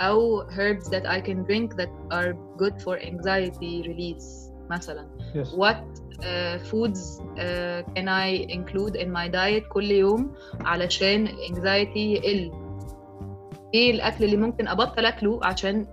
أو 0.00 0.42
herbs 0.50 0.88
that 0.88 1.06
I 1.06 1.20
can 1.20 1.44
drink 1.44 1.76
that 1.76 1.90
are 2.12 2.32
good 2.62 2.74
for 2.84 2.98
anxiety 2.98 3.82
release 3.88 4.50
مثلا 4.70 5.08
yes 5.34 5.54
what 5.54 5.76
uh, 6.20 6.58
foods 6.70 7.00
uh, 7.20 7.82
can 7.94 8.08
I 8.08 8.28
include 8.58 8.94
in 8.96 9.08
my 9.12 9.28
diet 9.28 9.68
كل 9.68 9.90
يوم 9.90 10.32
علشان 10.60 11.26
ال 11.26 11.37
anxiety 11.37 12.12
يقل 12.12 12.52
إيه 13.74 13.90
الأكل 13.90 14.24
اللي 14.24 14.36
ممكن 14.36 14.68
أبطل 14.68 15.06
أكله 15.06 15.40
عشان 15.42 15.86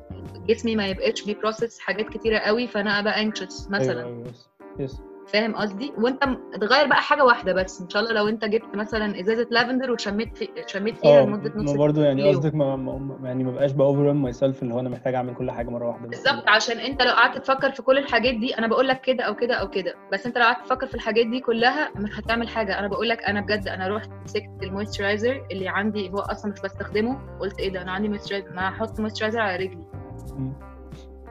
جسمي 0.47 0.75
ما 0.75 0.87
يبقاش 0.87 1.23
بي 1.25 1.37
process 1.37 1.79
حاجات 1.79 2.09
كتيرة 2.09 2.37
قوي 2.39 2.67
فأنا 2.67 2.99
ابقى 2.99 3.31
anxious 3.31 3.71
مثلا. 3.71 4.23
yes 4.29 4.49
yes 4.79 5.01
فاهم 5.27 5.55
قصدي؟ 5.55 5.93
وانت 5.97 6.23
تغير 6.61 6.87
بقى 6.87 7.01
حاجة 7.01 7.25
واحدة 7.25 7.53
بس 7.53 7.81
إن 7.81 7.89
شاء 7.89 8.01
الله 8.01 8.13
لو 8.13 8.27
انت 8.27 8.45
جبت 8.45 8.75
مثلا 8.75 9.19
إزازة 9.19 9.47
لافندر 9.51 9.91
وشميت 9.91 10.37
في... 10.37 10.49
شميت 10.67 10.97
فيها 10.97 11.19
آه 11.21 11.25
لمدة 11.25 11.51
نص 11.55 11.71
ما 11.71 11.77
برضه 11.77 12.03
يعني. 12.03 12.29
قصدك 12.29 12.55
ما 12.55 12.75
ما- 12.75 13.17
يعني 13.23 13.43
ما 13.43 13.51
بقاش 13.51 13.71
ب 13.71 14.13
overwhelm 14.13 14.33
myself 14.33 14.63
اللي 14.63 14.73
هو 14.73 14.79
أنا 14.79 14.89
محتاج 14.89 15.15
أعمل 15.15 15.33
كل 15.35 15.51
حاجة 15.51 15.69
مرة 15.69 15.87
واحدة. 15.87 16.07
بالظبط 16.07 16.47
عشان 16.47 16.77
انت 16.79 17.01
لو 17.01 17.11
قعدت 17.11 17.37
تفكر 17.37 17.71
في 17.71 17.81
كل 17.81 17.97
الحاجات 17.97 18.33
دي 18.35 18.57
أنا 18.57 18.67
بقول 18.67 18.87
لك 18.87 19.01
كده 19.01 19.23
أو 19.23 19.35
كده 19.35 19.53
أو 19.55 19.69
كده. 19.69 19.93
بس 20.13 20.25
انت 20.25 20.37
لو 20.37 20.43
قعدت 20.43 20.65
تفكر 20.65 20.87
في 20.87 20.95
الحاجات 20.95 21.25
دي 21.27 21.39
كلها 21.39 21.89
مش 21.95 22.19
هتعمل 22.19 22.47
حاجة. 22.47 22.79
أنا 22.79 22.87
بقول 22.87 23.09
لك 23.09 23.23
أنا 23.23 23.41
بجد 23.41 23.67
أنا 23.67 23.87
رحت 23.87 24.09
مسكت 24.25 24.49
ال 24.63 24.70
moisturizer 24.70 25.47
اللي 25.51 25.67
عندي 25.69 26.09
هو 26.09 26.19
أصلا 26.19 26.51
مش 26.51 26.61
بستخدمه. 26.61 27.19
قلت 27.39 27.59
إيه 27.59 27.69
ده؟ 27.73 27.81
أنا 27.81 27.91
عندي 27.91 28.07
moisturizer 28.09 28.53
ما 28.53 28.69
هحط 28.69 28.99
moisturizer 28.99 29.39
على 29.39 29.55
رجلي. 29.65 29.83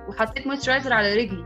وحطيت 0.09 0.47
moisturizer 0.47 0.93
على 0.93 1.15
رجلي. 1.17 1.45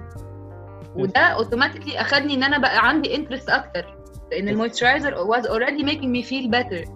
وده 0.96 1.20
automatically 1.20 2.00
اخدني 2.00 2.34
ان 2.34 2.42
أنا 2.42 2.58
بقى 2.58 2.78
عندي 2.88 3.16
interest 3.16 3.50
أكتر 3.50 3.96
لأن 4.30 4.48
ال 4.48 4.54
moisturizer 4.54 5.14
was 5.14 5.42
already 5.44 5.82
making 5.84 6.10
me 6.16 6.28
feel 6.30 6.50
better 6.50 6.90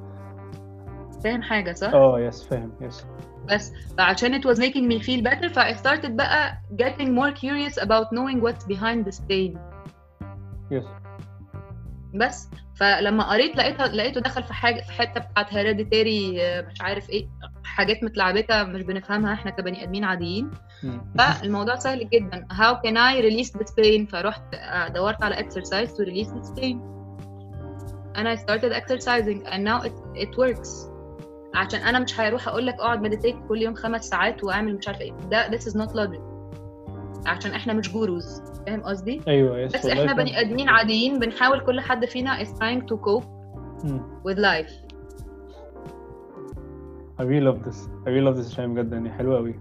فاهم 1.25 1.43
حاجة 1.43 1.73
صح؟ 1.73 1.95
آه 1.95 2.21
yes 2.21 2.43
فاهم 2.43 2.73
yes 2.81 3.07
بس 3.53 3.73
فعشان 3.99 4.41
it 4.41 4.45
was 4.45 4.59
making 4.59 4.89
me 4.93 5.03
feel 5.05 5.23
better 5.31 5.49
ف 5.49 5.59
I 5.59 5.73
started 5.75 6.11
بقى 6.11 6.59
getting 6.83 7.09
more 7.09 7.33
curious 7.33 7.83
about 7.83 8.07
knowing 8.13 8.41
what's 8.41 8.65
behind 8.65 9.05
this 9.09 9.13
thing 9.13 9.59
yes 10.71 10.85
بس. 12.15 12.49
فلما 12.75 13.25
قريت 13.31 13.57
لقيتها 13.57 13.87
لقيته 13.89 14.21
دخل 14.21 14.43
في 14.43 14.55
حاجة 14.55 14.81
في 14.81 14.93
حتة 14.93 15.21
بتاعت 15.21 15.55
hereditary 15.55 16.33
مش 16.63 16.81
عارف 16.81 17.11
إيه 17.11 17.29
حاجات 17.65 18.05
متلعبكه 18.05 18.65
مش 18.65 18.83
بنفهمها 18.83 19.33
إحنا 19.33 19.51
كبني 19.51 19.83
آدمين 19.85 20.05
عاديين. 20.05 20.51
فالموضوع 21.19 21.77
سهل 21.77 22.09
جدا. 22.11 22.47
How 22.53 22.75
can 22.87 22.95
I 22.97 23.23
release 23.31 23.51
the 23.61 23.65
pain 23.65 24.11
فرحت 24.13 24.55
آه، 24.55 24.89
دورت 24.89 25.23
على 25.25 25.37
release 25.37 26.29
this 26.29 26.51
pain 26.61 26.77
and 28.17 28.27
I 28.29 28.37
started 28.37 28.73
exercising 28.73 29.41
and 29.53 29.65
now 29.65 29.83
it, 29.83 29.95
it 30.25 30.37
works. 30.37 30.71
عشان 31.55 31.81
أنا 31.81 31.99
مش 31.99 32.21
هروح 32.21 32.49
أقول 32.49 32.67
لك 32.67 32.75
أقعد 32.75 33.03
مديتيت 33.03 33.37
كل 33.49 33.63
يوم 33.63 33.75
خمس 33.75 34.09
ساعات 34.09 34.45
وأعمل 34.45 34.77
مش 34.77 34.89
عارفه 34.89 35.01
إيه. 35.01 35.13
ده 35.13 35.51
this 35.51 35.61
is 35.63 35.73
not 35.75 35.91
logic. 35.91 36.34
عشان 37.27 37.51
إحنا 37.51 37.73
مش 37.73 37.93
جوروز. 37.93 38.43
فاهم 38.67 38.83
قصدي؟ 38.83 39.21
أيوه 39.29 39.61
يس 39.61 39.77
بس 39.77 39.87
إحنا. 39.87 40.13
بني 40.13 40.41
آدمين 40.41 40.69
عاديين 40.69 41.19
بنحاول 41.19 41.61
كل 41.61 41.81
حد 41.81 42.05
فينا 42.05 42.45
is 42.45 42.47
trying 42.47 42.83
to 42.89 42.97
cope 42.97 43.25
with 44.25 44.39
life. 44.39 44.73
I 47.19 47.23
really 47.23 47.45
love 47.49 47.61
this. 47.67 47.79
I 48.07 48.11
really 48.11 48.25
love 48.29 48.37
this 48.37 48.57
شايم 48.57 48.75
بجد 48.75 48.93
يعني 48.93 49.13
حلوة 49.13 49.37
قوي 49.37 49.55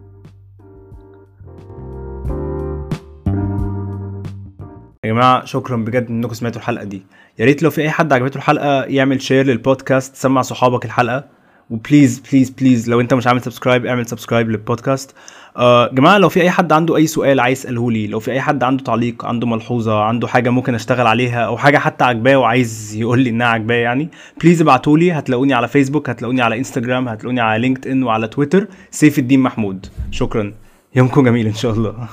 يا 5.06 5.12
جماعة 5.12 5.46
شكرا 5.46 5.78
بجد 5.78 6.08
إنكم 6.10 6.34
سمعتوا 6.34 6.62
الحلقة 6.62 6.84
دي. 6.84 7.06
يا 7.40 7.46
ريت 7.46 7.64
لو 7.64 7.70
في 7.70 7.82
أي 7.82 7.90
حد 7.90 8.14
عجبته 8.14 8.38
الحلقة 8.38 8.84
يعمل 8.84 9.22
share 9.22 9.46
للبودكاست 9.46 10.16
سمع 10.16 10.42
صحابك 10.42 10.86
الحلقة. 10.86 11.44
و 11.70 11.77
please 11.77 12.20
please 12.20 12.50
please 12.50 12.90
لو 12.90 13.02
أنت 13.02 13.14
مش 13.14 13.28
عامل 13.28 13.42
subscribe 13.42 13.86
اعمل 13.86 14.06
subscribe 14.06 14.50
للبودكاست 14.50 15.16
آه 15.58 15.90
جماعة 15.94 16.18
لو 16.18 16.30
في 16.30 16.42
أي 16.42 16.50
حد 16.52 16.72
عنده 16.72 16.96
أي 16.96 17.08
سؤال 17.08 17.40
عايز 17.40 17.60
يسأله 17.60 17.92
لي 17.92 18.08
لو 18.08 18.20
في 18.20 18.32
أي 18.32 18.42
حد 18.42 18.64
عنده 18.64 18.84
تعليق 18.84 19.26
عنده 19.26 19.48
ملحوظة 19.48 20.02
عنده 20.04 20.28
حاجة 20.28 20.50
ممكن 20.50 20.76
أشتغل 20.76 21.08
عليها 21.08 21.40
أو 21.46 21.58
حاجة 21.58 21.78
حتى 21.78 22.04
عجباه 22.06 22.36
وعايز 22.38 22.96
يقول 22.96 23.20
لي 23.20 23.30
إنها 23.30 23.48
عجباه 23.48 23.76
يعني 23.76 24.10
please 24.42 24.62
ابعتوا 24.62 24.98
لي. 24.98 25.12
هتلاقوني 25.12 25.54
على 25.54 25.68
فيسبوك 25.68 26.10
هتلاقوني 26.10 26.42
على 26.42 26.58
انستجرام 26.58 27.08
هتلاقوني 27.08 27.42
على 27.42 27.62
لينكد 27.62 27.88
ان 27.88 28.04
وعلى 28.04 28.28
تويتر 28.28 28.68
سيف 28.92 29.20
الدين 29.20 29.40
محمود. 29.40 29.86
شكرا. 30.12 30.54
يومكم 30.96 31.24
جميل 31.24 31.46
إن 31.48 31.54
شاء 31.54 31.74
الله. 31.74 32.08